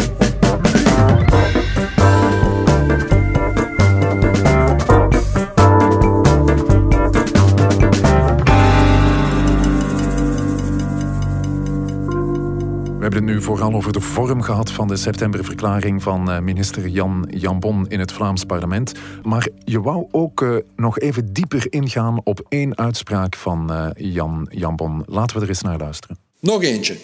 Hebben 13.04 13.24
het 13.24 13.34
nu 13.34 13.42
vooral 13.42 13.74
over 13.74 13.92
de 13.92 14.00
vorm 14.00 14.42
gehad 14.42 14.70
van 14.70 14.88
de 14.88 14.96
septemberverklaring 14.96 16.02
van 16.02 16.30
eh, 16.30 16.38
minister 16.38 16.88
Jan 16.88 17.28
Jambon 17.30 17.88
in 17.88 18.00
het 18.00 18.12
Vlaams 18.12 18.44
parlement. 18.44 18.92
Maar 19.22 19.48
je 19.64 19.80
wou 19.80 20.06
ook 20.10 20.40
uh, 20.40 20.56
nog 20.76 20.98
even 20.98 21.32
dieper 21.32 21.66
ingaan 21.70 22.20
op 22.24 22.46
één 22.48 22.78
uitspraak 22.78 23.36
van 23.36 23.72
uh, 23.72 24.12
Jan 24.12 24.48
Jambon. 24.50 25.02
Laten 25.06 25.36
we 25.36 25.42
er 25.42 25.48
eens 25.48 25.62
naar 25.62 25.78
luisteren. 25.78 26.18
Nog 26.40 26.62
eentje. 26.62 26.96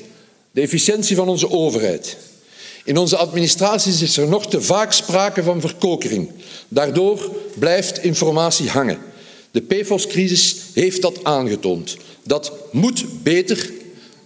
De 0.50 0.60
efficiëntie 0.60 1.16
van 1.16 1.28
onze 1.28 1.50
overheid. 1.50 2.18
In 2.84 2.96
onze 2.96 3.16
administraties 3.16 4.02
is 4.02 4.16
er 4.16 4.28
nog 4.28 4.46
te 4.46 4.62
vaak 4.62 4.92
sprake 4.92 5.42
van 5.42 5.60
verkokering. 5.60 6.30
Daardoor 6.68 7.30
blijft 7.58 8.02
informatie 8.02 8.70
hangen. 8.70 8.98
De 9.50 9.60
PFOS-crisis 9.60 10.56
heeft 10.74 11.02
dat 11.02 11.24
aangetoond. 11.24 11.96
Dat 12.22 12.52
moet 12.72 13.04
beter 13.22 13.70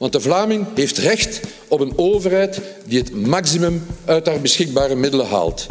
want 0.04 0.16
de 0.16 0.22
Vlaming 0.22 0.66
heeft 0.74 0.98
recht 0.98 1.40
op 1.68 1.80
een 1.80 1.92
overheid 1.96 2.60
die 2.86 2.98
het 2.98 3.26
maximum 3.26 3.86
uit 4.04 4.26
haar 4.26 4.40
beschikbare 4.40 4.94
middelen 4.94 5.26
haalt. 5.26 5.66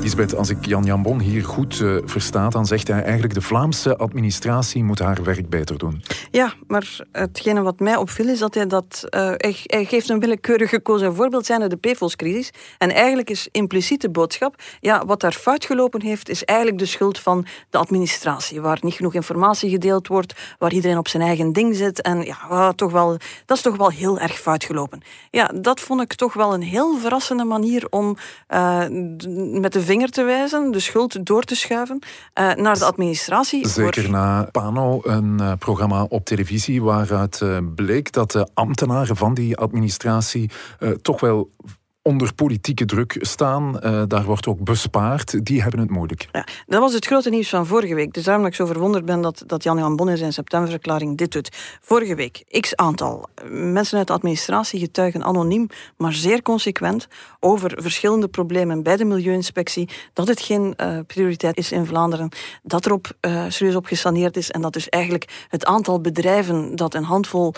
Lisbeth, 0.00 0.36
als 0.36 0.50
ik 0.50 0.66
Jan 0.66 0.84
Jambon 0.84 1.20
hier 1.20 1.44
goed 1.44 1.78
uh, 1.78 1.96
versta, 2.04 2.48
dan 2.48 2.66
zegt 2.66 2.88
hij 2.88 3.02
eigenlijk 3.02 3.34
de 3.34 3.40
Vlaamse 3.40 3.96
administratie 3.96 4.84
moet 4.84 4.98
haar 4.98 5.22
werk 5.22 5.48
beter 5.48 5.78
doen. 5.78 6.02
Ja, 6.30 6.52
maar 6.66 6.98
hetgene 7.12 7.62
wat 7.62 7.80
mij 7.80 7.96
opviel 7.96 8.28
is 8.28 8.38
dat 8.38 8.54
hij 8.54 8.66
dat... 8.66 9.06
Uh, 9.10 9.32
hij, 9.36 9.84
geeft 9.84 10.08
een 10.08 10.20
willekeurig 10.20 10.70
gekozen 10.70 11.14
voorbeeld, 11.14 11.46
zijn 11.46 11.68
de 11.68 11.76
PFOS-crisis. 11.76 12.50
En 12.78 12.90
eigenlijk 12.90 13.30
is 13.30 13.48
impliciete 13.50 14.10
boodschap, 14.10 14.62
ja, 14.80 15.06
wat 15.06 15.20
daar 15.20 15.32
fout 15.32 15.64
gelopen 15.64 16.02
heeft, 16.02 16.28
is 16.28 16.44
eigenlijk 16.44 16.78
de 16.78 16.86
schuld 16.86 17.18
van 17.18 17.46
de 17.70 17.78
administratie, 17.78 18.60
waar 18.60 18.78
niet 18.80 18.94
genoeg 18.94 19.14
informatie 19.14 19.70
gedeeld 19.70 20.08
wordt, 20.08 20.34
waar 20.58 20.72
iedereen 20.72 20.98
op 20.98 21.08
zijn 21.08 21.22
eigen 21.22 21.52
ding 21.52 21.76
zit. 21.76 22.02
En 22.02 22.22
ja, 22.22 22.72
toch 22.72 22.92
wel, 22.92 23.16
dat 23.46 23.56
is 23.56 23.62
toch 23.62 23.76
wel 23.76 23.90
heel 23.90 24.18
erg 24.18 24.38
fout 24.38 24.64
gelopen. 24.64 25.00
Ja, 25.30 25.50
dat 25.60 25.80
vond 25.80 26.00
ik 26.00 26.14
toch 26.14 26.32
wel 26.32 26.54
een 26.54 26.62
heel 26.62 26.98
verrassende 26.98 27.44
manier 27.44 27.86
om 27.90 28.16
uh, 28.48 28.84
met 29.60 29.72
de 29.72 29.88
vinger 29.90 30.10
te 30.10 30.22
wijzen, 30.22 30.70
de 30.70 30.80
schuld 30.80 31.26
door 31.26 31.42
te 31.42 31.54
schuiven 31.54 31.98
uh, 32.34 32.52
naar 32.52 32.78
de 32.78 32.84
administratie. 32.84 33.68
Zeker 33.68 34.10
na 34.10 34.48
Pano, 34.50 35.00
een 35.02 35.38
uh, 35.40 35.52
programma 35.58 36.02
op 36.08 36.24
televisie 36.24 36.82
waaruit 36.82 37.40
uh, 37.42 37.58
bleek 37.74 38.12
dat 38.12 38.30
de 38.30 38.48
ambtenaren 38.54 39.16
van 39.16 39.34
die 39.34 39.56
administratie 39.56 40.50
toch 41.02 41.20
wel 41.20 41.50
onder 42.10 42.34
politieke 42.34 42.84
druk 42.84 43.16
staan. 43.20 43.80
Uh, 43.84 44.02
daar 44.06 44.24
wordt 44.24 44.46
ook 44.46 44.64
bespaard. 44.64 45.44
Die 45.46 45.62
hebben 45.62 45.80
het 45.80 45.90
moeilijk. 45.90 46.28
Ja, 46.32 46.46
dat 46.66 46.80
was 46.80 46.92
het 46.92 47.06
grote 47.06 47.30
nieuws 47.30 47.48
van 47.48 47.66
vorige 47.66 47.94
week. 47.94 48.12
Dus 48.12 48.24
daarom 48.24 48.42
dat 48.42 48.52
ik 48.52 48.58
zo 48.58 48.66
verwonderd 48.66 49.04
ben 49.04 49.20
dat, 49.20 49.42
dat 49.46 49.62
Jan-Jan 49.62 49.96
Bon 49.96 50.08
in 50.08 50.16
zijn 50.16 50.32
septemberverklaring 50.32 51.16
dit 51.16 51.32
doet. 51.32 51.48
Vorige 51.80 52.14
week, 52.14 52.44
x 52.60 52.76
aantal 52.76 53.28
mensen 53.50 53.98
uit 53.98 54.06
de 54.06 54.12
administratie 54.12 54.80
getuigen 54.80 55.24
anoniem, 55.24 55.66
maar 55.96 56.12
zeer 56.12 56.42
consequent 56.42 57.06
over 57.40 57.82
verschillende 57.82 58.28
problemen 58.28 58.82
bij 58.82 58.96
de 58.96 59.04
Milieuinspectie. 59.04 59.88
Dat 60.12 60.28
het 60.28 60.40
geen 60.40 60.74
uh, 60.76 60.98
prioriteit 61.06 61.56
is 61.56 61.72
in 61.72 61.86
Vlaanderen. 61.86 62.28
Dat 62.62 62.84
er 62.84 62.92
op, 62.92 63.12
uh, 63.20 63.44
serieus 63.48 63.76
op 63.76 63.86
gesaneerd 63.86 64.36
is. 64.36 64.50
En 64.50 64.60
dat 64.60 64.72
dus 64.72 64.88
eigenlijk 64.88 65.46
het 65.48 65.64
aantal 65.64 66.00
bedrijven 66.00 66.76
dat 66.76 66.94
een 66.94 67.04
handvol 67.04 67.54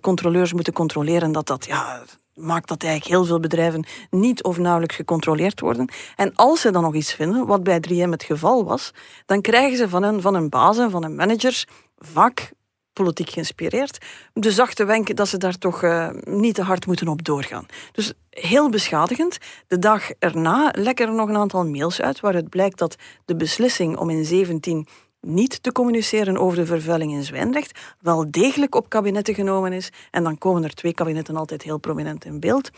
controleurs 0.00 0.52
moeten 0.52 0.72
controleren, 0.72 1.32
dat 1.32 1.46
dat 1.46 1.66
ja, 1.66 2.02
maakt 2.36 2.68
dat 2.68 2.82
eigenlijk 2.82 3.12
heel 3.14 3.24
veel 3.24 3.40
bedrijven 3.40 3.84
niet 4.10 4.42
of 4.42 4.58
nauwelijks 4.58 4.96
gecontroleerd 4.96 5.60
worden. 5.60 5.88
En 6.16 6.34
als 6.34 6.60
ze 6.60 6.70
dan 6.70 6.82
nog 6.82 6.94
iets 6.94 7.12
vinden, 7.12 7.46
wat 7.46 7.62
bij 7.62 7.80
3M 7.88 8.10
het 8.10 8.22
geval 8.22 8.64
was, 8.64 8.90
dan 9.26 9.40
krijgen 9.40 9.76
ze 9.76 9.88
van 9.88 10.02
hun, 10.02 10.20
van 10.20 10.34
hun 10.34 10.48
bazen, 10.48 10.90
van 10.90 11.02
hun 11.02 11.14
managers, 11.14 11.66
vaak 11.98 12.52
politiek 12.92 13.30
geïnspireerd, 13.30 14.04
de 14.32 14.50
zachte 14.50 14.84
wenk 14.84 15.16
dat 15.16 15.28
ze 15.28 15.36
daar 15.36 15.58
toch 15.58 15.82
uh, 15.82 16.08
niet 16.24 16.54
te 16.54 16.62
hard 16.62 16.86
moeten 16.86 17.08
op 17.08 17.24
doorgaan. 17.24 17.66
Dus 17.92 18.12
heel 18.30 18.70
beschadigend. 18.70 19.38
De 19.66 19.78
dag 19.78 20.10
erna 20.18 20.72
lekken 20.78 21.06
er 21.06 21.14
nog 21.14 21.28
een 21.28 21.36
aantal 21.36 21.66
mails 21.66 22.00
uit 22.00 22.20
waaruit 22.20 22.48
blijkt 22.48 22.78
dat 22.78 22.96
de 23.24 23.36
beslissing 23.36 23.96
om 23.96 24.10
in 24.10 24.24
17 24.24 24.86
niet 25.26 25.62
te 25.62 25.72
communiceren 25.72 26.38
over 26.38 26.56
de 26.56 26.66
vervuiling 26.66 27.12
in 27.12 27.24
Zwijndrecht 27.24 27.78
wel 28.00 28.30
degelijk 28.30 28.74
op 28.74 28.88
kabinetten 28.88 29.34
genomen 29.34 29.72
is. 29.72 29.90
En 30.10 30.22
dan 30.22 30.38
komen 30.38 30.64
er 30.64 30.74
twee 30.74 30.94
kabinetten 30.94 31.36
altijd 31.36 31.62
heel 31.62 31.78
prominent 31.78 32.24
in 32.24 32.40
beeld. 32.40 32.70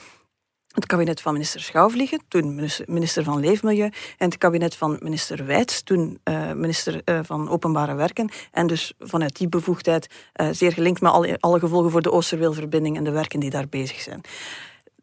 Het 0.68 0.87
kabinet 0.87 1.20
van 1.20 1.32
minister 1.32 1.61
Schouwvliegen, 1.61 2.20
toen 2.28 2.54
minister 2.87 3.24
van 3.24 3.40
Leefmilieu, 3.40 3.90
en 4.18 4.28
het 4.28 4.38
kabinet 4.38 4.76
van 4.76 4.98
minister 5.02 5.46
Wijts, 5.46 5.82
toen 5.82 6.20
uh, 6.24 6.52
minister 6.52 7.00
uh, 7.04 7.20
van 7.22 7.48
Openbare 7.48 7.94
Werken. 7.94 8.30
En 8.52 8.66
dus 8.66 8.92
vanuit 8.98 9.37
die 9.37 9.48
bevoegdheid 9.48 10.06
uh, 10.40 10.48
zeer 10.52 10.72
gelinkt 10.72 11.00
met 11.00 11.12
alle, 11.12 11.37
alle 11.40 11.58
gevolgen 11.58 11.90
voor 11.90 12.02
de 12.02 12.12
Oosterweelverbinding 12.12 12.96
en 12.96 13.04
de 13.04 13.11
werken 13.11 13.40
die 13.40 13.50
daar 13.50 13.68
bezig 13.68 14.00
zijn. 14.00 14.20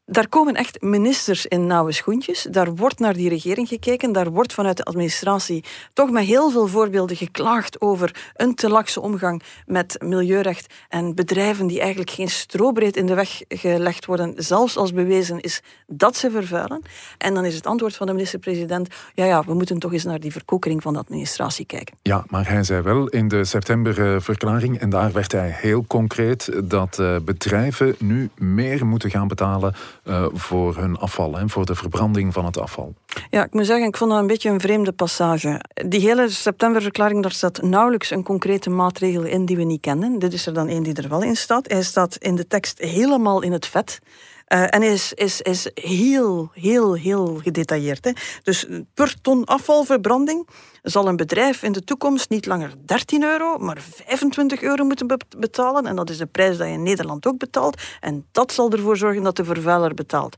Daar 0.08 0.28
komen 0.28 0.54
echt 0.54 0.82
ministers 0.82 1.46
in 1.46 1.68
nauwe 1.68 1.92
schoentjes. 1.92 2.48
Daar 2.52 2.76
wordt 2.76 3.00
naar 3.00 3.14
die 3.14 3.30
regering 3.30 3.68
gekeken. 3.68 4.12
Daar 4.12 4.32
wordt 4.32 4.54
vanuit 4.54 4.78
de 4.78 4.84
administratie 4.84 5.64
toch 5.94 6.12
met 6.12 6.24
heel 6.24 6.52
veel 6.52 6.68
voorbeelden 6.68 7.16
geklaagd 7.16 7.82
over 7.82 8.32
een 8.34 8.56
te 8.56 8.70
lakse 8.70 9.02
omgang 9.02 9.42
met 9.66 9.96
milieurecht 10.04 10.74
en 10.90 11.16
bedrijven 11.16 11.68
die 11.68 11.80
eigenlijk 11.80 12.10
geen 12.10 12.30
strobreed 12.30 12.98
in 12.98 13.06
de 13.06 13.14
weg 13.14 13.42
gelegd 13.48 14.06
worden, 14.06 14.34
zelfs 14.38 14.78
als 14.78 14.94
bewezen 14.94 15.40
is 15.40 15.62
dat 15.88 16.16
ze 16.16 16.32
vervuilen. 16.32 16.82
En 17.18 17.34
dan 17.34 17.46
is 17.46 17.56
het 17.56 17.66
antwoord 17.66 17.96
van 17.96 18.08
de 18.08 18.14
minister-president: 18.14 18.88
ja, 19.14 19.26
ja, 19.26 19.44
we 19.44 19.54
moeten 19.54 19.80
toch 19.80 19.94
eens 19.94 20.04
naar 20.04 20.20
die 20.20 20.32
verkokering 20.32 20.82
van 20.82 20.94
de 20.94 21.00
administratie 21.00 21.66
kijken. 21.66 21.96
Ja, 22.02 22.26
maar 22.30 22.50
hij 22.50 22.64
zei 22.64 22.82
wel 22.82 23.08
in 23.08 23.28
de 23.28 23.46
septemberverklaring, 23.46 24.80
en 24.80 24.90
daar 24.90 25.12
werd 25.12 25.32
hij 25.32 25.56
heel 25.58 25.86
concreet, 25.88 26.50
dat 26.64 27.00
eh, 27.00 27.16
bedrijven 27.24 27.96
nu 28.00 28.30
meer 28.36 28.86
moeten 28.86 29.10
gaan 29.10 29.28
betalen 29.28 29.76
uh, 30.06 30.26
voor 30.34 30.78
hun 30.78 30.98
afval 30.98 31.38
en 31.38 31.50
voor 31.50 31.66
de 31.66 31.76
verbranding 31.76 32.34
van 32.34 32.46
het 32.46 32.60
afval. 32.60 32.94
Ja, 33.30 33.44
ik 33.44 33.54
moet 33.54 33.66
zeggen, 33.66 33.88
ik 33.88 33.98
vond 33.98 34.12
dat 34.12 34.20
een 34.20 34.28
beetje 34.28 34.50
een 34.50 34.60
vreemde 34.60 34.92
passage. 34.92 35.62
Die 35.88 36.00
hele 36.00 36.30
septemberverklaring, 36.30 37.22
daar 37.22 37.32
staat 37.32 37.62
nauwelijks 37.62 38.10
een 38.10 38.24
concrete 38.24 38.70
maatregel 38.70 39.24
in 39.24 39.46
die 39.46 39.58
we 39.58 39.64
niet 39.64 39.82
kennen. 39.82 40.20
Dit 40.20 40.34
is 40.34 40.46
er 40.46 40.54
dan 40.54 40.68
één 40.68 40.84
die 40.84 40.94
er 40.94 41.10
wel 41.10 41.24
in 41.24 41.36
staat. 41.36 41.72
Hij 41.72 41.84
staat 41.84 42.16
in 42.16 42.36
de 42.36 42.48
tekst 42.48 42.80
helemaal 42.80 43.42
in 43.42 43.52
het 43.52 43.66
vet. 43.68 44.00
Uh, 44.48 44.74
en 44.74 44.84
is, 44.84 45.14
is, 45.14 45.42
is 45.42 45.70
heel, 45.74 46.50
heel, 46.54 46.94
heel 46.94 47.40
gedetailleerd. 47.44 48.06
Hè. 48.06 48.12
Dus 48.44 48.66
per 48.94 49.22
ton 49.22 49.46
afvalverbranding 49.46 50.48
zal 50.82 51.08
een 51.08 51.16
bedrijf 51.16 51.64
in 51.64 51.72
de 51.72 51.84
toekomst 51.84 52.30
niet 52.30 52.46
langer 52.46 52.74
13 52.86 53.24
euro, 53.24 53.58
maar 53.58 53.82
25 53.82 54.62
euro 54.62 54.84
moeten 54.84 55.18
betalen. 55.38 55.86
En 55.86 55.96
dat 55.96 56.10
is 56.10 56.18
de 56.18 56.26
prijs 56.26 56.58
die 56.58 56.66
je 56.66 56.74
in 56.74 56.84
Nederland 56.84 57.28
ook 57.28 57.38
betaalt. 57.38 57.82
En 58.00 58.26
dat 58.32 58.52
zal 58.52 58.72
ervoor 58.72 58.98
zorgen 58.98 59.24
dat 59.24 59.36
de 59.36 59.46
vervuiler 59.46 59.94
betaalt. 59.94 60.36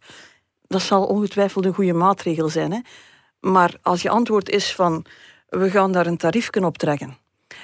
Dat 0.67 0.82
zal 0.82 1.06
ongetwijfeld 1.06 1.65
een 1.65 1.74
goede 1.74 1.93
maatregel 1.93 2.50
zijn. 2.50 2.72
Hè. 2.72 2.80
Maar 3.39 3.76
als 3.82 4.02
je 4.02 4.10
antwoord 4.10 4.50
is 4.50 4.76
van 4.76 5.06
we 5.50 5.70
gaan 5.70 5.91
daar 5.91 6.08
een 6.08 6.17
tariefje 6.17 6.65
op 6.65 6.78
trekken. 6.78 7.17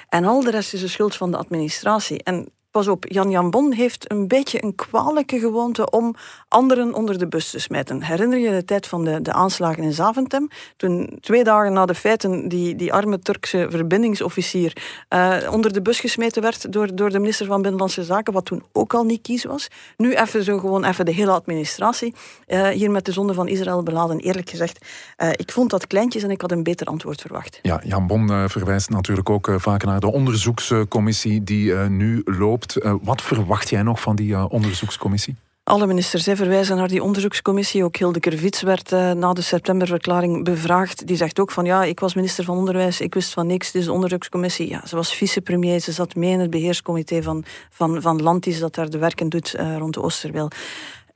En 0.08 0.24
al 0.24 0.40
de 0.40 0.50
rest 0.50 0.74
is 0.74 0.80
de 0.80 0.88
schuld 0.88 1.16
van 1.16 1.30
de 1.30 1.36
administratie. 1.36 2.22
En 2.22 2.48
Pas 2.74 2.88
op, 2.88 3.04
Jan 3.08 3.30
Jan 3.30 3.50
Bon 3.50 3.72
heeft 3.72 4.10
een 4.10 4.28
beetje 4.28 4.64
een 4.64 4.74
kwalijke 4.74 5.38
gewoonte 5.38 5.90
om 5.90 6.14
anderen 6.48 6.94
onder 6.94 7.18
de 7.18 7.28
bus 7.28 7.50
te 7.50 7.58
smijten. 7.58 8.02
Herinner 8.02 8.38
je 8.38 8.50
de 8.50 8.64
tijd 8.64 8.86
van 8.86 9.04
de, 9.04 9.22
de 9.22 9.32
aanslagen 9.32 9.82
in 9.82 9.92
Zaventem? 9.92 10.48
Toen 10.76 11.18
twee 11.20 11.44
dagen 11.44 11.72
na 11.72 11.86
de 11.86 11.94
feiten 11.94 12.48
die, 12.48 12.74
die 12.74 12.92
arme 12.92 13.18
Turkse 13.18 13.66
verbindingsofficier 13.70 14.76
uh, 15.10 15.36
onder 15.50 15.72
de 15.72 15.82
bus 15.82 16.00
gesmeten 16.00 16.42
werd 16.42 16.72
door, 16.72 16.94
door 16.94 17.10
de 17.10 17.18
minister 17.18 17.46
van 17.46 17.62
Binnenlandse 17.62 18.04
Zaken, 18.04 18.32
wat 18.32 18.44
toen 18.44 18.62
ook 18.72 18.94
al 18.94 19.04
niet 19.04 19.22
kies 19.22 19.44
was. 19.44 19.68
Nu 19.96 20.14
even 20.14 20.44
zo 20.44 20.58
gewoon 20.58 20.84
even 20.84 21.04
de 21.04 21.12
hele 21.12 21.32
administratie 21.32 22.14
uh, 22.46 22.68
hier 22.68 22.90
met 22.90 23.04
de 23.04 23.12
zonde 23.12 23.34
van 23.34 23.48
Israël 23.48 23.82
beladen. 23.82 24.18
Eerlijk 24.18 24.50
gezegd, 24.50 24.86
uh, 25.22 25.28
ik 25.30 25.52
vond 25.52 25.70
dat 25.70 25.86
kleintjes 25.86 26.22
en 26.22 26.30
ik 26.30 26.40
had 26.40 26.52
een 26.52 26.62
beter 26.62 26.86
antwoord 26.86 27.20
verwacht. 27.20 27.58
Ja, 27.62 27.80
Jan 27.84 28.06
Bon 28.06 28.48
verwijst 28.48 28.90
natuurlijk 28.90 29.30
ook 29.30 29.50
vaak 29.56 29.84
naar 29.84 30.00
de 30.00 30.12
onderzoekscommissie 30.12 31.44
die 31.44 31.74
nu 31.74 32.22
loopt 32.24 32.62
eh, 32.72 32.94
wat 33.02 33.22
verwacht 33.22 33.68
jij 33.68 33.82
nog 33.82 34.00
van 34.00 34.16
die 34.16 34.34
eh, 34.34 34.44
onderzoekscommissie? 34.48 35.36
Alle 35.64 35.86
ministers 35.86 36.24
verwijzen 36.24 36.76
naar 36.76 36.88
die 36.88 37.02
onderzoekscommissie. 37.02 37.84
Ook 37.84 37.96
Hilde 37.96 38.20
Kervits 38.20 38.62
werd 38.62 38.92
uh, 38.92 39.12
na 39.12 39.32
de 39.32 39.40
septemberverklaring 39.40 40.44
bevraagd. 40.44 41.06
Die 41.06 41.16
zegt 41.16 41.40
ook 41.40 41.50
van 41.50 41.64
ja, 41.64 41.84
ik 41.84 42.00
was 42.00 42.14
minister 42.14 42.44
van 42.44 42.56
Onderwijs, 42.56 43.00
ik 43.00 43.14
wist 43.14 43.32
van 43.32 43.46
niks. 43.46 43.74
Is 43.74 43.84
de 43.84 43.92
onderzoekscommissie. 43.92 44.68
Ja, 44.68 44.86
ze 44.86 44.96
was 44.96 45.14
vicepremier, 45.14 45.80
ze 45.80 45.92
zat 45.92 46.14
mee 46.14 46.30
in 46.30 46.40
het 46.40 46.50
beheerscomité 46.50 47.22
van, 47.22 47.44
van, 47.70 48.02
van 48.02 48.22
Landis 48.22 48.58
dat 48.58 48.74
daar 48.74 48.90
de 48.90 48.98
werken 48.98 49.28
doet 49.28 49.56
rond 49.78 49.94
de 49.94 50.02
Oosterweel. 50.02 50.50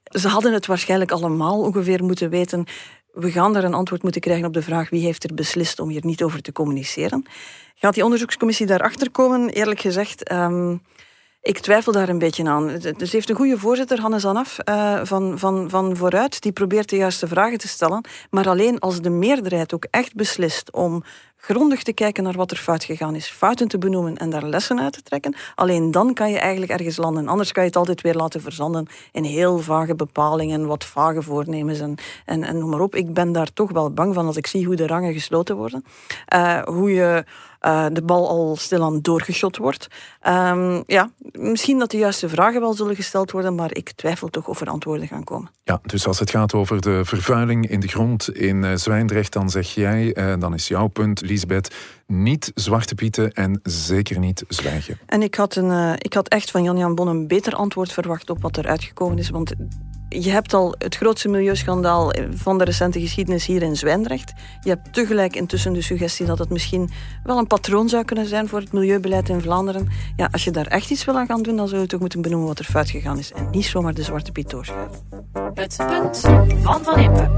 Ze 0.04 0.28
hadden 0.28 0.52
het 0.52 0.66
waarschijnlijk 0.66 1.10
allemaal 1.10 1.60
ongeveer 1.60 2.04
moeten 2.04 2.30
weten. 2.30 2.64
We 3.12 3.30
gaan 3.30 3.52
daar 3.52 3.64
een 3.64 3.74
antwoord 3.74 4.02
moeten 4.02 4.20
krijgen 4.20 4.46
op 4.46 4.52
de 4.52 4.62
vraag 4.62 4.90
wie 4.90 5.04
heeft 5.04 5.24
er 5.24 5.34
beslist 5.34 5.80
om 5.80 5.88
hier 5.88 6.04
niet 6.04 6.22
over 6.22 6.42
te 6.42 6.52
communiceren. 6.52 7.24
Gaat 7.74 7.94
die 7.94 8.04
onderzoekscommissie 8.04 8.66
daarachter 8.66 9.10
komen? 9.10 9.48
Eerlijk 9.48 9.80
gezegd... 9.80 10.32
Um, 10.32 10.82
ik 11.42 11.58
twijfel 11.58 11.92
daar 11.92 12.08
een 12.08 12.18
beetje 12.18 12.48
aan. 12.48 12.78
Dus 12.96 13.12
heeft 13.12 13.30
een 13.30 13.36
goede 13.36 13.58
voorzitter, 13.58 14.00
Hannes 14.00 14.26
Anaf, 14.26 14.56
uh, 14.68 15.00
van, 15.02 15.38
van, 15.38 15.70
van 15.70 15.96
Vooruit, 15.96 16.42
die 16.42 16.52
probeert 16.52 16.88
de 16.88 16.96
juiste 16.96 17.28
vragen 17.28 17.58
te 17.58 17.68
stellen. 17.68 18.04
Maar 18.30 18.48
alleen 18.48 18.78
als 18.78 19.00
de 19.00 19.10
meerderheid 19.10 19.74
ook 19.74 19.86
echt 19.90 20.14
beslist 20.14 20.72
om 20.72 21.02
grondig 21.40 21.82
te 21.82 21.92
kijken 21.92 22.22
naar 22.22 22.32
wat 22.32 22.50
er 22.50 22.56
fout 22.56 22.84
gegaan 22.84 23.14
is, 23.14 23.28
fouten 23.28 23.68
te 23.68 23.78
benoemen 23.78 24.16
en 24.16 24.30
daar 24.30 24.44
lessen 24.44 24.80
uit 24.80 24.92
te 24.92 25.02
trekken, 25.02 25.34
alleen 25.54 25.90
dan 25.90 26.14
kan 26.14 26.30
je 26.30 26.38
eigenlijk 26.38 26.72
ergens 26.72 26.96
landen. 26.96 27.28
Anders 27.28 27.52
kan 27.52 27.62
je 27.62 27.68
het 27.68 27.78
altijd 27.78 28.00
weer 28.00 28.14
laten 28.14 28.40
verzanden 28.40 28.86
in 29.12 29.24
heel 29.24 29.58
vage 29.58 29.94
bepalingen, 29.94 30.66
wat 30.66 30.84
vage 30.84 31.22
voornemens 31.22 31.80
en, 31.80 31.94
en, 32.24 32.44
en 32.44 32.58
noem 32.58 32.70
maar 32.70 32.80
op. 32.80 32.94
Ik 32.94 33.14
ben 33.14 33.32
daar 33.32 33.52
toch 33.52 33.70
wel 33.70 33.90
bang 33.90 34.14
van 34.14 34.26
als 34.26 34.36
ik 34.36 34.46
zie 34.46 34.66
hoe 34.66 34.76
de 34.76 34.86
rangen 34.86 35.12
gesloten 35.12 35.56
worden. 35.56 35.84
Uh, 36.34 36.62
hoe 36.62 36.92
je 36.92 37.24
uh, 37.66 37.86
de 37.92 38.02
bal 38.02 38.28
al 38.28 38.56
stilaan 38.56 39.00
doorgeschot 39.00 39.56
wordt. 39.56 39.88
Um, 40.26 40.82
ja, 40.86 41.10
misschien 41.32 41.78
dat 41.78 41.90
de 41.90 41.96
juiste 41.96 42.28
vragen 42.28 42.60
wel 42.60 42.74
zullen 42.74 42.96
gesteld 42.96 43.30
worden, 43.30 43.54
maar 43.54 43.74
ik 43.74 43.90
twijfel 43.90 44.28
toch 44.28 44.48
of 44.48 44.60
er 44.60 44.68
antwoorden 44.68 45.06
gaan 45.06 45.24
komen. 45.24 45.50
Ja, 45.64 45.80
dus 45.82 46.06
als 46.06 46.18
het 46.18 46.30
gaat 46.30 46.54
over 46.54 46.80
de 46.80 47.04
vervuiling 47.04 47.68
in 47.68 47.80
de 47.80 47.88
grond 47.88 48.34
in 48.34 48.62
uh, 48.62 48.74
Zwijndrecht, 48.74 49.32
dan 49.32 49.50
zeg 49.50 49.74
jij, 49.74 50.16
uh, 50.16 50.34
dan 50.38 50.54
is 50.54 50.68
jouw 50.68 50.86
punt, 50.86 51.20
Lisbeth, 51.20 51.74
niet 52.06 52.52
zwarte 52.54 52.94
pieten 52.94 53.32
en 53.32 53.60
zeker 53.62 54.18
niet 54.18 54.44
zwijgen. 54.48 54.98
En 55.06 55.22
ik 55.22 55.34
had, 55.34 55.56
een, 55.56 55.96
ik 55.98 56.14
had 56.14 56.28
echt 56.28 56.50
van 56.50 56.62
Jan-Jan 56.62 56.94
Bon 56.94 57.08
een 57.08 57.26
beter 57.26 57.54
antwoord 57.54 57.92
verwacht 57.92 58.30
op 58.30 58.42
wat 58.42 58.56
er 58.56 58.66
uitgekomen 58.66 59.18
is, 59.18 59.30
want 59.30 59.54
je 60.08 60.30
hebt 60.30 60.54
al 60.54 60.74
het 60.78 60.96
grootste 60.96 61.28
milieuschandaal 61.28 62.12
van 62.34 62.58
de 62.58 62.64
recente 62.64 63.00
geschiedenis 63.00 63.46
hier 63.46 63.62
in 63.62 63.76
Zwijndrecht. 63.76 64.32
Je 64.60 64.68
hebt 64.68 64.92
tegelijk 64.92 65.36
intussen 65.36 65.72
de 65.72 65.82
suggestie 65.82 66.26
dat 66.26 66.38
het 66.38 66.50
misschien 66.50 66.90
wel 67.24 67.38
een 67.38 67.46
patroon 67.46 67.88
zou 67.88 68.04
kunnen 68.04 68.26
zijn 68.26 68.48
voor 68.48 68.60
het 68.60 68.72
milieubeleid 68.72 69.28
in 69.28 69.40
Vlaanderen. 69.40 69.88
Ja, 70.16 70.28
als 70.32 70.44
je 70.44 70.50
daar 70.50 70.66
echt 70.66 70.90
iets 70.90 71.04
wil 71.04 71.16
aan 71.16 71.26
gaan 71.26 71.42
doen, 71.42 71.56
dan 71.56 71.68
zou 71.68 71.80
je 71.80 71.86
toch 71.86 72.00
moeten 72.00 72.22
benoemen 72.22 72.48
wat 72.48 72.58
er 72.58 72.64
fout 72.64 72.90
gegaan 72.90 73.18
is. 73.18 73.32
En 73.32 73.48
niet 73.50 73.66
zomaar 73.66 73.94
de 73.94 74.02
zwarte 74.02 74.32
piet 74.32 74.50
doorschuiven. 74.50 75.00
Het 75.54 75.76
punt 75.76 76.20
van 76.62 76.84
Van 76.84 76.98
Impe. 76.98 77.30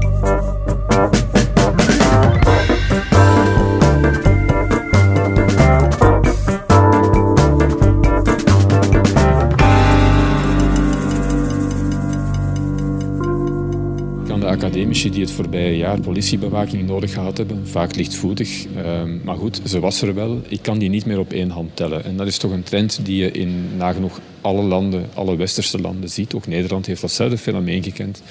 Academici 14.63 15.09
die 15.09 15.21
het 15.21 15.31
voorbije 15.31 15.77
jaar 15.77 15.99
politiebewaking 15.99 16.87
nodig 16.87 17.13
gehad 17.13 17.37
hebben. 17.37 17.67
Vaak 17.67 17.95
lichtvoetig. 17.95 18.65
Ehm, 18.75 19.17
maar 19.23 19.35
goed, 19.35 19.61
ze 19.65 19.79
was 19.79 20.01
er 20.01 20.13
wel. 20.13 20.41
Ik 20.47 20.61
kan 20.61 20.77
die 20.77 20.89
niet 20.89 21.05
meer 21.05 21.19
op 21.19 21.31
één 21.31 21.49
hand 21.49 21.75
tellen. 21.75 22.03
En 22.03 22.17
dat 22.17 22.27
is 22.27 22.37
toch 22.37 22.51
een 22.51 22.63
trend 22.63 23.05
die 23.05 23.17
je 23.17 23.31
in 23.31 23.77
nagenoeg 23.77 24.19
alle 24.41 24.61
landen, 24.61 25.09
alle 25.13 25.35
westerse 25.35 25.81
landen 25.81 26.09
ziet. 26.09 26.33
Ook 26.33 26.47
Nederland 26.47 26.85
heeft 26.85 27.01
datzelfde 27.01 27.37
fenomeen 27.37 27.83
gekend. 27.83 28.23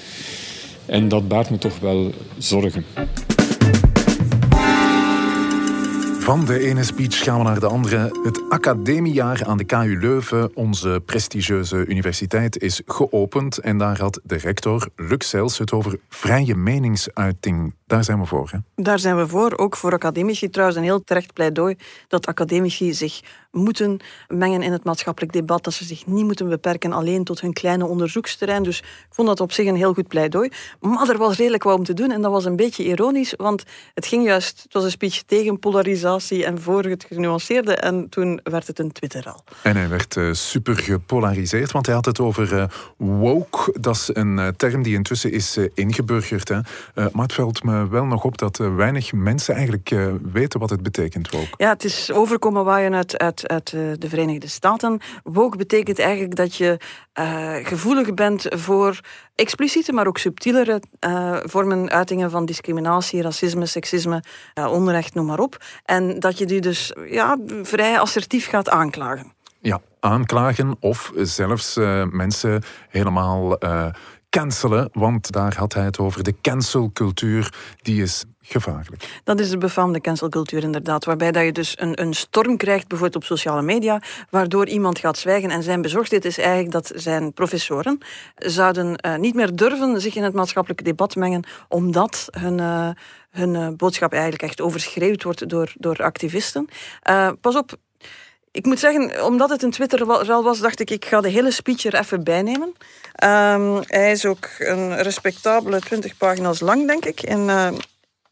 En 0.85 1.07
dat 1.07 1.27
baart 1.27 1.49
me 1.49 1.57
toch 1.57 1.79
wel 1.79 2.11
zorgen. 2.37 2.85
Van 6.31 6.45
de 6.45 6.59
ene 6.59 6.83
speech 6.83 7.23
gaan 7.23 7.37
we 7.37 7.43
naar 7.43 7.59
de 7.59 7.67
andere. 7.67 8.11
Het 8.23 8.41
academiejaar 8.49 9.45
aan 9.45 9.57
de 9.57 9.63
KU 9.63 9.99
Leuven, 9.99 10.55
onze 10.55 11.01
prestigieuze 11.05 11.85
universiteit, 11.85 12.61
is 12.61 12.81
geopend. 12.85 13.57
En 13.57 13.77
daar 13.77 13.99
had 13.99 14.19
de 14.23 14.35
rector, 14.35 14.89
Luc 14.95 15.27
Sels, 15.27 15.57
het 15.57 15.71
over 15.71 15.99
vrije 16.09 16.55
meningsuiting. 16.55 17.73
Daar 17.85 18.03
zijn 18.03 18.19
we 18.19 18.25
voor. 18.25 18.49
Hè? 18.51 18.57
Daar 18.75 18.99
zijn 18.99 19.17
we 19.17 19.27
voor. 19.27 19.57
Ook 19.57 19.75
voor 19.75 19.93
academici 19.93 20.49
trouwens 20.49 20.77
een 20.77 20.85
heel 20.85 21.03
terecht 21.03 21.33
pleidooi 21.33 21.75
dat 22.07 22.27
academici 22.27 22.93
zich 22.93 23.21
moeten 23.51 23.99
mengen 24.27 24.61
in 24.61 24.71
het 24.71 24.83
maatschappelijk 24.83 25.33
debat. 25.33 25.63
Dat 25.63 25.73
ze 25.73 25.85
zich 25.85 26.05
niet 26.05 26.25
moeten 26.25 26.49
beperken 26.49 26.91
alleen 26.91 27.23
tot 27.23 27.41
hun 27.41 27.53
kleine 27.53 27.85
onderzoeksterrein. 27.85 28.63
Dus 28.63 28.79
ik 28.79 29.07
vond 29.09 29.27
dat 29.27 29.39
op 29.39 29.51
zich 29.51 29.67
een 29.67 29.75
heel 29.75 29.93
goed 29.93 30.07
pleidooi. 30.07 30.51
Maar 30.79 31.09
er 31.09 31.17
was 31.17 31.37
redelijk 31.37 31.63
wat 31.63 31.77
om 31.77 31.83
te 31.83 31.93
doen 31.93 32.11
en 32.11 32.21
dat 32.21 32.31
was 32.31 32.45
een 32.45 32.55
beetje 32.55 32.83
ironisch, 32.83 33.33
want 33.37 33.63
het 33.93 34.05
ging 34.05 34.25
juist, 34.25 34.61
het 34.63 34.73
was 34.73 34.83
een 34.83 34.91
speech 34.91 35.21
tegen 35.21 35.59
polarisatie 35.59 36.20
en 36.29 36.61
voor 36.61 36.83
het 36.83 37.05
genuanceerde 37.09 37.75
en 37.75 38.09
toen 38.09 38.39
werd 38.43 38.67
het 38.67 38.79
een 38.79 38.91
Twitteral. 38.91 39.43
En 39.61 39.75
hij 39.75 39.89
werd 39.89 40.15
uh, 40.15 40.33
super 40.33 40.77
gepolariseerd, 40.77 41.71
want 41.71 41.85
hij 41.85 41.95
had 41.95 42.05
het 42.05 42.19
over 42.19 42.53
uh, 42.53 42.63
woke. 42.97 43.79
Dat 43.79 43.95
is 43.95 44.09
een 44.13 44.37
uh, 44.37 44.47
term 44.47 44.83
die 44.83 44.95
intussen 44.95 45.31
is 45.31 45.57
ingeburgerd. 45.73 46.47
Hè. 46.47 46.59
maar 46.93 47.23
het 47.23 47.33
valt 47.33 47.63
me 47.63 47.87
wel 47.87 48.05
nog 48.05 48.23
op 48.23 48.37
dat 48.37 48.57
weinig 48.57 49.13
mensen 49.13 49.55
eigenlijk 49.55 49.95
weten 50.31 50.59
wat 50.59 50.69
het 50.69 50.83
betekent, 50.83 51.29
woke. 51.29 51.47
Ja, 51.57 51.69
het 51.69 51.83
is 51.83 52.11
overkomen 52.11 52.65
waaien 52.65 52.93
uit, 52.93 53.17
uit, 53.17 53.47
uit 53.47 53.69
de 53.71 54.09
Verenigde 54.09 54.47
Staten. 54.47 54.99
Woke 55.23 55.57
betekent 55.57 55.99
eigenlijk 55.99 56.35
dat 56.35 56.55
je 56.55 56.77
gevoelig 57.63 58.13
bent 58.13 58.45
voor 58.49 58.99
expliciete, 59.35 59.93
maar 59.93 60.07
ook 60.07 60.17
subtielere 60.17 60.81
vormen, 61.43 61.89
uitingen 61.89 62.31
van 62.31 62.45
discriminatie, 62.45 63.21
racisme, 63.21 63.65
seksisme, 63.65 64.23
onrecht, 64.53 65.13
noem 65.13 65.25
maar 65.25 65.39
op. 65.39 65.57
En 65.85 66.00
dat 66.19 66.37
je 66.37 66.45
die 66.45 66.61
dus 66.61 66.93
ja, 67.09 67.37
vrij 67.61 67.99
assertief 67.99 68.47
gaat 68.47 68.69
aanklagen. 68.69 69.33
Ja, 69.59 69.81
aanklagen 69.99 70.75
of 70.79 71.11
zelfs 71.15 71.77
uh, 71.77 72.03
mensen 72.09 72.63
helemaal 72.89 73.57
cancelen, 74.31 74.89
want 74.93 75.31
daar 75.31 75.55
had 75.57 75.73
hij 75.73 75.83
het 75.83 75.99
over. 75.99 76.23
De 76.23 76.35
cancelcultuur, 76.41 77.53
die 77.81 78.01
is 78.01 78.23
gevaarlijk. 78.41 79.21
Dat 79.23 79.39
is 79.39 79.49
de 79.49 79.57
befaamde 79.57 80.01
cancelcultuur 80.01 80.63
inderdaad, 80.63 81.05
waarbij 81.05 81.31
dat 81.31 81.43
je 81.43 81.51
dus 81.51 81.73
een, 81.79 82.01
een 82.01 82.13
storm 82.13 82.57
krijgt, 82.57 82.87
bijvoorbeeld 82.87 83.23
op 83.23 83.29
sociale 83.29 83.61
media, 83.61 84.01
waardoor 84.29 84.67
iemand 84.67 84.99
gaat 84.99 85.17
zwijgen. 85.17 85.49
En 85.49 85.63
zijn 85.63 85.81
bezorgdheid 85.81 86.25
is 86.25 86.37
eigenlijk 86.37 86.71
dat 86.71 86.91
zijn 86.95 87.33
professoren 87.33 87.97
zouden 88.35 89.05
uh, 89.05 89.15
niet 89.15 89.35
meer 89.35 89.55
durven 89.55 90.01
zich 90.01 90.15
in 90.15 90.23
het 90.23 90.33
maatschappelijke 90.33 90.83
debat 90.83 91.15
mengen, 91.15 91.43
omdat 91.67 92.27
hun... 92.31 92.95
Hun 93.31 93.55
uh, 93.55 93.67
boodschap 93.77 94.11
eigenlijk 94.13 94.43
echt 94.43 94.61
overschreeuwd 94.61 95.23
wordt 95.23 95.49
door, 95.49 95.73
door 95.77 96.03
activisten. 96.03 96.67
pas 97.41 97.55
op, 97.55 97.77
ik 98.51 98.65
moet 98.65 98.79
zeggen, 98.79 99.25
omdat 99.25 99.49
het 99.49 99.63
een 99.63 99.71
Twitter-rel 99.71 100.43
was, 100.43 100.59
dacht 100.59 100.79
ik, 100.79 100.89
ik 100.89 101.05
ga 101.05 101.21
de 101.21 101.29
hele 101.29 101.51
speech 101.51 101.83
er 101.83 101.99
even 101.99 102.23
bijnemen. 102.23 102.73
Um, 103.23 103.79
hij 103.85 104.11
is 104.11 104.25
ook 104.25 104.49
een 104.57 105.01
respectabele 105.01 105.79
20 105.79 106.17
pagina's 106.17 106.59
lang, 106.59 106.87
denk 106.87 107.05
ik. 107.05 107.19
En 107.19 107.39
uh, 107.39 107.69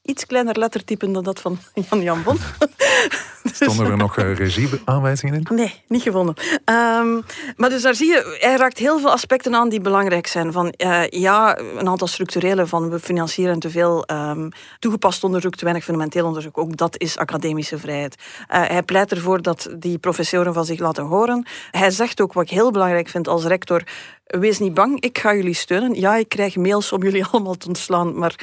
iets 0.01 0.25
kleiner 0.25 0.59
lettertypen 0.59 1.11
dan 1.13 1.23
dat 1.23 1.39
van 1.39 1.59
Jan 1.89 2.01
Jan 2.01 2.23
Bon. 2.23 2.37
Stonden 3.53 3.85
er 3.85 3.97
nog 3.97 4.17
uh, 4.17 4.35
regieaanwijzingen 4.45 5.35
in? 5.35 5.55
Nee, 5.55 5.81
niet 5.87 6.01
gevonden. 6.01 6.35
Um, 6.65 7.23
maar 7.55 7.69
dus 7.69 7.81
daar 7.81 7.95
zie 7.95 8.07
je, 8.07 8.37
hij 8.39 8.55
raakt 8.55 8.77
heel 8.77 8.99
veel 8.99 9.11
aspecten 9.11 9.55
aan 9.55 9.69
die 9.69 9.81
belangrijk 9.81 10.27
zijn. 10.27 10.51
Van 10.51 10.73
uh, 10.77 11.07
ja, 11.07 11.57
een 11.57 11.87
aantal 11.87 12.07
structurele, 12.07 12.67
van 12.67 12.89
we 12.89 12.99
financieren 12.99 13.59
te 13.59 13.69
veel 13.69 14.03
um, 14.11 14.49
toegepast 14.79 15.23
onderzoek, 15.23 15.55
te 15.55 15.63
weinig 15.63 15.83
fundamenteel 15.83 16.25
onderzoek. 16.25 16.57
Ook 16.57 16.77
dat 16.77 16.99
is 16.99 17.17
academische 17.17 17.77
vrijheid. 17.77 18.15
Uh, 18.17 18.67
hij 18.67 18.83
pleit 18.83 19.11
ervoor 19.11 19.41
dat 19.41 19.69
die 19.77 19.97
professoren 19.97 20.53
van 20.53 20.65
zich 20.65 20.79
laten 20.79 21.03
horen. 21.03 21.45
Hij 21.71 21.91
zegt 21.91 22.21
ook 22.21 22.33
wat 22.33 22.43
ik 22.43 22.49
heel 22.49 22.71
belangrijk 22.71 23.07
vind 23.09 23.27
als 23.27 23.45
rector 23.45 23.83
wees 24.29 24.59
niet 24.59 24.73
bang, 24.73 25.01
ik 25.01 25.17
ga 25.17 25.35
jullie 25.35 25.53
steunen. 25.53 25.93
Ja, 25.93 26.15
ik 26.15 26.29
krijg 26.29 26.55
mails 26.55 26.91
om 26.91 27.03
jullie 27.03 27.25
allemaal 27.31 27.55
te 27.55 27.67
ontslaan, 27.67 28.17
maar 28.17 28.35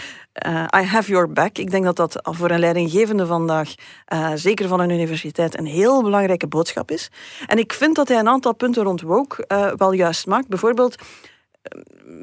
uh, 0.47 0.65
I 0.83 0.83
have 0.85 1.11
your 1.11 1.33
back. 1.33 1.59
Ik 1.59 1.71
denk 1.71 1.85
dat 1.85 1.97
dat 1.97 2.19
voor 2.23 2.51
een 2.51 2.59
leidinggevende 2.59 3.27
vandaag, 3.27 3.75
zeker 4.35 4.69
van 4.69 4.81
een 4.81 4.91
universiteit, 4.97 5.59
een 5.59 5.67
heel 5.67 6.03
belangrijke 6.03 6.47
boodschap 6.47 6.91
is. 6.91 7.11
En 7.47 7.59
ik 7.59 7.73
vind 7.73 7.95
dat 7.97 8.09
hij 8.09 8.19
een 8.19 8.29
aantal 8.29 8.55
punten 8.55 8.83
rond 8.83 9.01
woke 9.01 9.45
uh, 9.49 9.73
wel 9.77 9.93
juist 9.93 10.27
maakt. 10.27 10.49
Bijvoorbeeld 10.49 10.97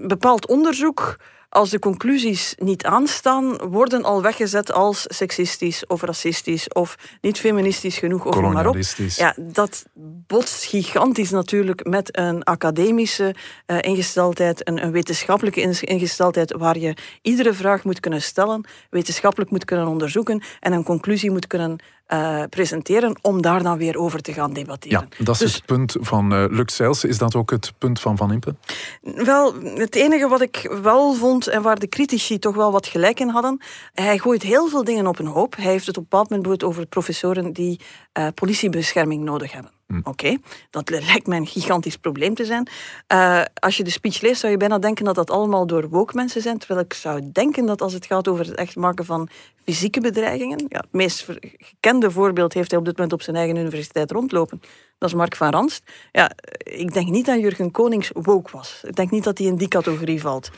bepaald 0.07 0.47
onderzoek 0.47 1.17
als 1.53 1.69
de 1.69 1.79
conclusies 1.79 2.55
niet 2.57 2.86
aanstaan, 2.86 3.57
worden 3.57 4.03
al 4.03 4.21
weggezet 4.21 4.71
als 4.71 5.05
seksistisch 5.07 5.88
of 5.88 6.01
racistisch 6.01 6.67
of 6.67 6.95
niet 7.21 7.39
feministisch 7.39 7.97
genoeg 7.97 8.25
of 8.25 8.41
maar 8.41 8.67
op. 8.67 8.77
Ja, 9.15 9.36
dat 9.38 9.86
botst 10.27 10.63
gigantisch 10.63 11.29
natuurlijk 11.29 11.88
met 11.88 12.17
een 12.17 12.43
academische 12.43 13.36
uh, 13.67 13.77
ingesteldheid, 13.81 14.67
een, 14.67 14.83
een, 14.83 14.91
wetenschappelijke 14.91 15.62
ingesteldheid 15.81 16.53
waar 16.57 16.77
je 16.77 16.95
iedere 17.21 17.53
vraag 17.53 17.83
moet 17.83 17.99
kunnen 17.99 18.21
stellen, 18.21 18.65
wetenschappelijk 18.89 19.51
moet 19.51 19.65
kunnen 19.65 19.88
onderzoeken 19.88 20.43
en 20.59 20.73
een 20.73 20.83
conclusie 20.83 21.31
moet 21.31 21.47
kunnen 21.47 21.79
uh, 22.13 22.43
presenteren 22.49 23.15
om 23.21 23.41
daar 23.41 23.63
dan 23.63 23.78
weer 23.78 23.97
over 23.97 24.21
te 24.21 24.34
gaan 24.34 24.54
debatteren. 24.54 25.08
Ja, 25.10 25.23
dat 25.23 25.36
is 25.36 25.41
dus, 25.41 25.54
het 25.56 25.65
punt 25.65 25.95
van 25.99 26.34
uh, 26.34 26.45
Lux 26.49 26.76
Zijls. 26.76 27.04
Is 27.04 27.17
dat 27.17 27.36
ook 27.36 27.52
het 27.52 27.73
punt 27.78 27.99
van 27.99 28.17
Van 28.17 28.32
Impe? 28.32 28.56
Wel, 29.02 29.54
het 29.63 29.95
enige 29.95 30.28
wat 30.28 30.41
ik 30.41 30.78
wel 30.82 31.13
vond 31.13 31.47
en 31.47 31.62
waar 31.62 31.80
de 31.80 31.89
critici 31.89 32.39
toch 32.39 32.56
wel 32.56 32.71
wat 32.71 32.88
gelijk 32.88 33.19
in 33.19 33.30
hadden, 33.30 33.62
hij 33.93 34.17
gooit 34.17 34.43
heel 34.43 34.67
veel 34.67 34.84
dingen 34.84 35.08
op 35.08 35.19
een 35.19 35.28
hoop. 35.28 35.56
Hij 35.56 35.71
heeft 35.71 35.88
het 35.88 35.97
op 35.97 36.04
een 36.04 36.10
bepaald 36.10 36.30
moment 36.30 36.63
over 36.63 36.86
professoren 36.86 37.54
die 37.54 37.80
uh, 38.13 38.28
politiebescherming 38.34 39.23
nodig 39.23 39.52
hebben. 39.52 39.71
Hm. 39.88 40.00
Oké, 40.04 40.38
dat 40.69 40.89
lijkt 41.10 41.28
mij 41.28 41.38
een 41.38 41.48
gigantisch 41.48 41.98
probleem 41.98 42.34
te 42.34 42.46
zijn. 42.46 42.67
Uh, 43.13 43.41
als 43.54 43.78
je 43.78 43.84
de 43.84 43.89
speech 43.89 44.22
leest, 44.22 44.39
zou 44.39 44.52
je 44.52 44.58
bijna 44.58 44.80
denken 44.80 45.06
dat 45.06 45.15
dat 45.15 45.30
allemaal 45.30 45.67
door 45.67 45.89
woke 45.89 46.15
mensen 46.15 46.41
zijn. 46.41 46.58
Terwijl 46.58 46.80
ik 46.80 46.93
zou 46.93 47.32
denken 47.32 47.65
dat 47.65 47.82
als 47.82 47.93
het 47.93 48.06
gaat 48.06 48.28
over 48.28 48.46
het 48.46 48.56
echt 48.56 48.76
maken 48.76 49.06
van 49.06 49.30
fysieke 49.63 50.02
bedreigingen. 50.02 50.65
Ja, 50.67 50.78
het 50.78 50.91
meest 50.91 51.28
gekende 51.58 52.12
voorbeeld 52.12 52.54
heeft 52.54 52.69
hij 52.69 52.80
op 52.80 52.86
dit 52.86 52.96
moment 52.96 53.13
op 53.13 53.22
zijn 53.22 53.36
eigen 53.36 53.56
universiteit 53.56 54.12
rondlopen. 54.12 54.62
Dat 54.97 55.12
is 55.12 55.17
Mark 55.17 55.36
van 55.36 55.49
Ranst. 55.49 55.84
Ja, 56.12 56.32
ik 56.58 56.93
denk 56.93 57.10
niet 57.10 57.25
dat 57.25 57.39
Jurgen 57.39 57.71
Konings 57.71 58.10
woke 58.13 58.49
was. 58.51 58.82
Ik 58.84 58.95
denk 58.95 59.12
niet 59.12 59.23
dat 59.23 59.38
hij 59.38 59.47
in 59.47 59.56
die 59.56 59.67
categorie 59.67 60.21
valt. 60.21 60.49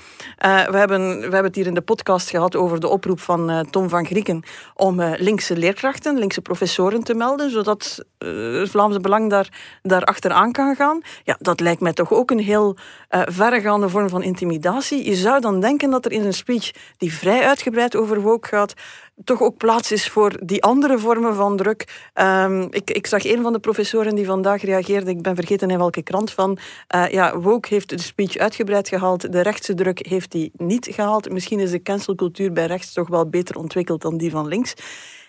Uh, 0.45 0.67
we, 0.67 0.77
hebben, 0.77 1.15
we 1.15 1.21
hebben 1.21 1.43
het 1.43 1.55
hier 1.55 1.67
in 1.67 1.73
de 1.73 1.81
podcast 1.81 2.29
gehad 2.29 2.55
over 2.55 2.79
de 2.79 2.87
oproep 2.87 3.19
van 3.19 3.51
uh, 3.51 3.59
Tom 3.59 3.89
van 3.89 4.05
Grieken 4.05 4.43
om 4.75 4.99
uh, 4.99 5.11
linkse 5.17 5.57
leerkrachten, 5.57 6.17
linkse 6.17 6.41
professoren 6.41 7.03
te 7.03 7.13
melden, 7.13 7.51
zodat 7.51 8.03
het 8.17 8.69
Vlaamse 8.69 8.99
Belang 8.99 9.29
daar, 9.29 9.79
daar 9.81 10.03
achteraan 10.03 10.51
kan 10.51 10.75
gaan. 10.75 11.01
Ja, 11.23 11.35
dat 11.39 11.59
lijkt 11.59 11.81
mij 11.81 11.93
toch 11.93 12.11
ook 12.11 12.31
een 12.31 12.39
heel 12.39 12.77
verregaande 13.09 13.89
vorm 13.89 14.09
van 14.09 14.23
intimidatie. 14.23 15.05
Je 15.05 15.15
zou 15.15 15.41
dan 15.41 15.59
denken 15.59 15.89
dat 15.89 16.05
er 16.05 16.11
in 16.11 16.25
een 16.25 16.33
speech 16.33 16.71
die 16.97 17.13
vrij 17.13 17.45
uitgebreid 17.45 17.95
over 17.95 18.21
woke 18.21 18.47
gaat, 18.47 18.73
toch 19.23 19.41
ook 19.41 19.57
plaats 19.57 19.91
is 19.91 20.07
voor 20.09 20.39
die 20.45 20.63
andere 20.63 20.99
vormen 20.99 21.35
van 21.35 21.57
druk. 21.57 22.09
Um, 22.13 22.67
ik, 22.71 22.91
ik 22.91 23.07
zag 23.07 23.25
een 23.25 23.41
van 23.41 23.53
de 23.53 23.59
professoren 23.59 24.15
die 24.15 24.25
vandaag 24.25 24.61
reageerde, 24.61 25.11
ik 25.11 25.21
ben 25.21 25.35
vergeten 25.35 25.69
in 25.69 25.77
welke 25.77 26.01
krant 26.01 26.31
van, 26.31 26.57
uh, 26.95 27.09
ja, 27.09 27.39
Woke 27.39 27.67
heeft 27.73 27.89
de 27.89 27.99
speech 27.99 28.37
uitgebreid 28.37 28.87
gehaald, 28.87 29.31
de 29.31 29.41
rechtse 29.41 29.73
druk 29.73 30.07
heeft 30.07 30.31
die 30.31 30.51
niet 30.57 30.87
gehaald. 30.91 31.31
Misschien 31.31 31.59
is 31.59 31.71
de 31.71 31.81
cancelcultuur 31.81 32.51
bij 32.51 32.65
rechts 32.65 32.93
toch 32.93 33.07
wel 33.07 33.29
beter 33.29 33.55
ontwikkeld 33.55 34.01
dan 34.01 34.17
die 34.17 34.31
van 34.31 34.47
links. 34.47 34.73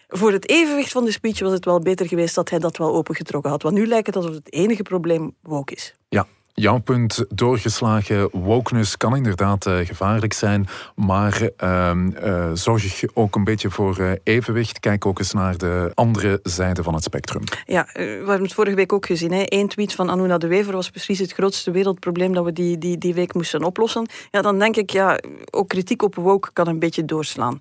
Voor 0.09 0.33
het 0.33 0.49
evenwicht 0.49 0.93
van 0.93 1.05
de 1.05 1.11
speech 1.11 1.41
was 1.41 1.53
het 1.53 1.65
wel 1.65 1.81
beter 1.81 2.09
geweest 2.09 2.35
dat 2.35 2.51
hij 2.51 2.59
dat 2.59 2.77
wel 2.77 2.95
opengetrokken 2.95 3.51
had. 3.51 3.63
Want 3.63 3.75
nu 3.75 3.87
lijkt 3.87 4.07
het 4.07 4.17
alsof 4.17 4.35
het 4.35 4.53
enige 4.53 4.83
probleem 4.83 5.35
woke 5.43 5.75
is. 5.75 5.95
Ja, 6.09 6.27
Jouw 6.59 6.79
punt, 6.79 7.25
doorgeslagen 7.29 8.29
wokeness 8.33 8.97
kan 8.97 9.17
inderdaad 9.17 9.67
uh, 9.67 9.79
gevaarlijk 9.79 10.33
zijn, 10.33 10.67
maar 10.95 11.51
uh, 11.65 11.93
uh, 12.25 12.51
zorg 12.55 13.03
ook 13.15 13.35
een 13.35 13.45
beetje 13.45 13.71
voor 13.71 13.99
uh, 14.01 14.11
evenwicht. 14.23 14.81
Kijk 14.81 15.07
ook 15.07 15.19
eens 15.19 15.33
naar 15.33 15.59
de 15.59 15.91
andere 15.95 16.41
zijde 16.43 16.83
van 16.83 16.95
het 16.95 17.03
spectrum. 17.03 17.43
Ja, 17.65 17.89
we 17.93 18.01
hebben 18.01 18.43
het 18.43 18.53
vorige 18.53 18.77
week 18.77 18.93
ook 18.93 19.07
gezien. 19.07 19.33
Eén 19.33 19.69
tweet 19.69 19.95
van 19.95 20.11
Anuna 20.11 20.39
de 20.39 20.47
Wever 20.47 20.73
was 20.73 20.91
precies 20.91 21.19
het 21.19 21.33
grootste 21.33 21.71
wereldprobleem 21.71 22.33
dat 22.35 22.45
we 22.45 22.53
die, 22.53 22.79
die, 22.79 22.99
die 22.99 23.15
week 23.15 23.35
moesten 23.35 23.65
oplossen. 23.65 24.07
Ja, 24.31 24.43
dan 24.43 24.59
denk 24.59 24.77
ik, 24.77 24.91
ja, 24.91 25.21
ook 25.51 25.69
kritiek 25.69 26.03
op 26.03 26.15
woke 26.15 26.53
kan 26.53 26.69
een 26.69 26.79
beetje 26.79 27.05
doorslaan. 27.05 27.61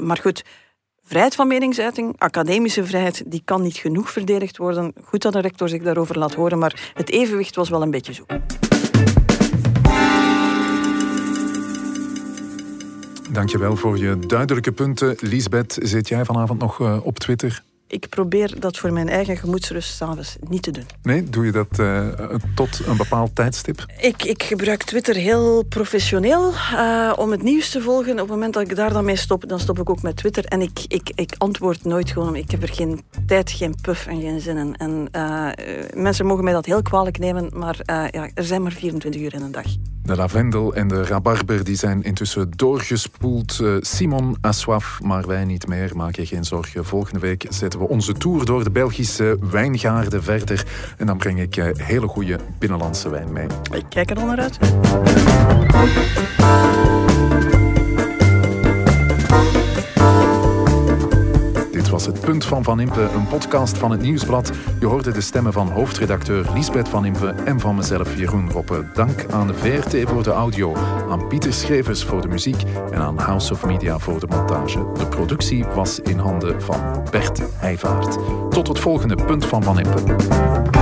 maar 0.00 0.18
goed, 0.22 0.44
Vrijheid 1.08 1.34
van 1.34 1.48
meningsuiting, 1.48 2.14
academische 2.18 2.84
vrijheid, 2.84 3.22
die 3.26 3.42
kan 3.44 3.62
niet 3.62 3.76
genoeg 3.76 4.10
verdedigd 4.10 4.56
worden. 4.56 4.92
Goed 5.04 5.22
dat 5.22 5.34
een 5.34 5.40
rector 5.40 5.68
zich 5.68 5.82
daarover 5.82 6.18
laat 6.18 6.34
horen, 6.34 6.58
maar 6.58 6.92
het 6.94 7.10
evenwicht 7.10 7.56
was 7.56 7.68
wel 7.68 7.82
een 7.82 7.90
beetje 7.90 8.12
zoek. 8.12 8.28
Dankjewel 13.30 13.76
voor 13.76 13.98
je 13.98 14.18
duidelijke 14.18 14.72
punten. 14.72 15.16
Lisbeth, 15.20 15.78
zit 15.82 16.08
jij 16.08 16.24
vanavond 16.24 16.60
nog 16.60 16.78
uh, 16.78 16.98
op 17.02 17.18
Twitter? 17.18 17.62
Ik 17.88 18.08
probeer 18.08 18.60
dat 18.60 18.76
voor 18.76 18.92
mijn 18.92 19.08
eigen 19.08 19.36
gemoedsrust 19.36 19.96
s'avonds 19.96 20.36
niet 20.48 20.62
te 20.62 20.70
doen. 20.70 20.86
Nee, 21.02 21.24
doe 21.24 21.44
je 21.44 21.52
dat 21.52 21.78
uh, 21.80 22.08
tot 22.54 22.86
een 22.86 22.96
bepaald 22.96 23.34
tijdstip? 23.34 23.84
Ik, 23.98 24.24
ik 24.24 24.42
gebruik 24.42 24.82
Twitter 24.82 25.14
heel 25.14 25.62
professioneel 25.62 26.52
uh, 26.52 27.12
om 27.16 27.30
het 27.30 27.42
nieuws 27.42 27.70
te 27.70 27.80
volgen. 27.80 28.12
Op 28.12 28.18
het 28.18 28.28
moment 28.28 28.54
dat 28.54 28.62
ik 28.70 28.76
daar 28.76 28.92
dan 28.92 29.04
mee 29.04 29.16
stop, 29.16 29.48
dan 29.48 29.60
stop 29.60 29.78
ik 29.78 29.90
ook 29.90 30.02
met 30.02 30.16
Twitter. 30.16 30.44
En 30.44 30.60
ik, 30.60 30.84
ik, 30.88 31.10
ik 31.14 31.34
antwoord 31.38 31.84
nooit 31.84 32.10
gewoon. 32.10 32.36
Ik 32.36 32.50
heb 32.50 32.62
er 32.62 32.72
geen 32.72 33.04
tijd, 33.26 33.50
geen 33.50 33.74
puff 33.82 34.06
en 34.06 34.20
geen 34.20 34.40
zin 34.40 34.56
in. 34.56 34.76
En 34.76 35.08
uh, 35.12 35.48
mensen 35.94 36.26
mogen 36.26 36.44
mij 36.44 36.52
dat 36.52 36.66
heel 36.66 36.82
kwalijk 36.82 37.18
nemen, 37.18 37.50
maar 37.54 37.76
ja, 37.84 38.30
er 38.34 38.44
zijn 38.44 38.62
maar 38.62 38.72
24 38.72 39.20
uur 39.20 39.34
in 39.34 39.42
een 39.42 39.52
dag. 39.52 39.66
De 40.06 40.16
lavendel 40.16 40.74
en 40.74 40.88
de 40.88 41.04
rabarber 41.04 41.64
die 41.64 41.76
zijn 41.76 42.02
intussen 42.02 42.50
doorgespoeld. 42.50 43.62
Simon 43.80 44.36
Aswaf, 44.40 44.98
maar 45.02 45.26
wij 45.26 45.44
niet 45.44 45.66
meer. 45.66 45.96
Maak 45.96 46.16
je 46.16 46.26
geen 46.26 46.44
zorgen. 46.44 46.84
Volgende 46.84 47.20
week 47.20 47.46
zetten 47.48 47.80
we 47.80 47.88
onze 47.88 48.12
tour 48.12 48.44
door 48.44 48.64
de 48.64 48.70
Belgische 48.70 49.38
wijngaarden 49.50 50.22
verder. 50.22 50.66
En 50.96 51.06
dan 51.06 51.16
breng 51.16 51.40
ik 51.40 51.56
eh, 51.56 51.68
hele 51.74 52.06
goede 52.06 52.38
binnenlandse 52.58 53.08
wijn 53.08 53.32
mee. 53.32 53.46
Ik 53.72 53.84
kijk 53.88 54.10
er 54.10 54.18
al 54.18 54.26
Het 62.06 62.20
Punt 62.20 62.44
van 62.44 62.64
Van 62.64 62.80
Impe, 62.80 63.00
een 63.00 63.26
podcast 63.26 63.78
van 63.78 63.90
het 63.90 64.00
Nieuwsblad. 64.00 64.52
Je 64.80 64.86
hoorde 64.86 65.12
de 65.12 65.20
stemmen 65.20 65.52
van 65.52 65.70
hoofdredacteur 65.70 66.46
Lisbeth 66.54 66.88
Van 66.88 67.04
Impe 67.04 67.34
en 67.44 67.60
van 67.60 67.74
mezelf 67.74 68.16
Jeroen 68.16 68.50
Roppe. 68.50 68.84
Dank 68.94 69.24
aan 69.30 69.46
de 69.46 69.54
VRT 69.54 70.08
voor 70.08 70.22
de 70.22 70.30
audio, 70.30 70.74
aan 71.10 71.28
Pieter 71.28 71.52
Schrevers 71.52 72.04
voor 72.04 72.20
de 72.20 72.28
muziek 72.28 72.62
en 72.90 73.00
aan 73.00 73.18
House 73.18 73.52
of 73.52 73.64
Media 73.64 73.98
voor 73.98 74.20
de 74.20 74.26
montage. 74.26 74.86
De 74.98 75.06
productie 75.06 75.64
was 75.64 76.00
in 76.00 76.18
handen 76.18 76.62
van 76.62 77.04
Bert 77.10 77.42
Heijvaart. 77.56 78.18
Tot 78.50 78.68
het 78.68 78.78
volgende 78.78 79.24
Punt 79.24 79.46
van 79.46 79.62
Van 79.62 79.78
Impe. 79.78 80.75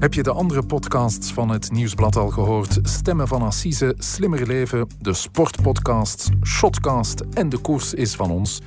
Heb 0.00 0.14
je 0.14 0.22
de 0.22 0.32
andere 0.32 0.62
podcasts 0.62 1.32
van 1.32 1.48
het 1.48 1.70
Nieuwsblad 1.70 2.16
al 2.16 2.28
gehoord? 2.28 2.78
Stemmen 2.82 3.28
van 3.28 3.42
Assise, 3.42 3.94
Slimmer 3.98 4.46
Leven, 4.46 4.86
de 5.00 5.12
Sportpodcasts, 5.14 6.28
Shotcast 6.44 7.20
en 7.34 7.48
De 7.48 7.58
Koers 7.58 7.94
is 7.94 8.14
van 8.14 8.30
ons. 8.30 8.60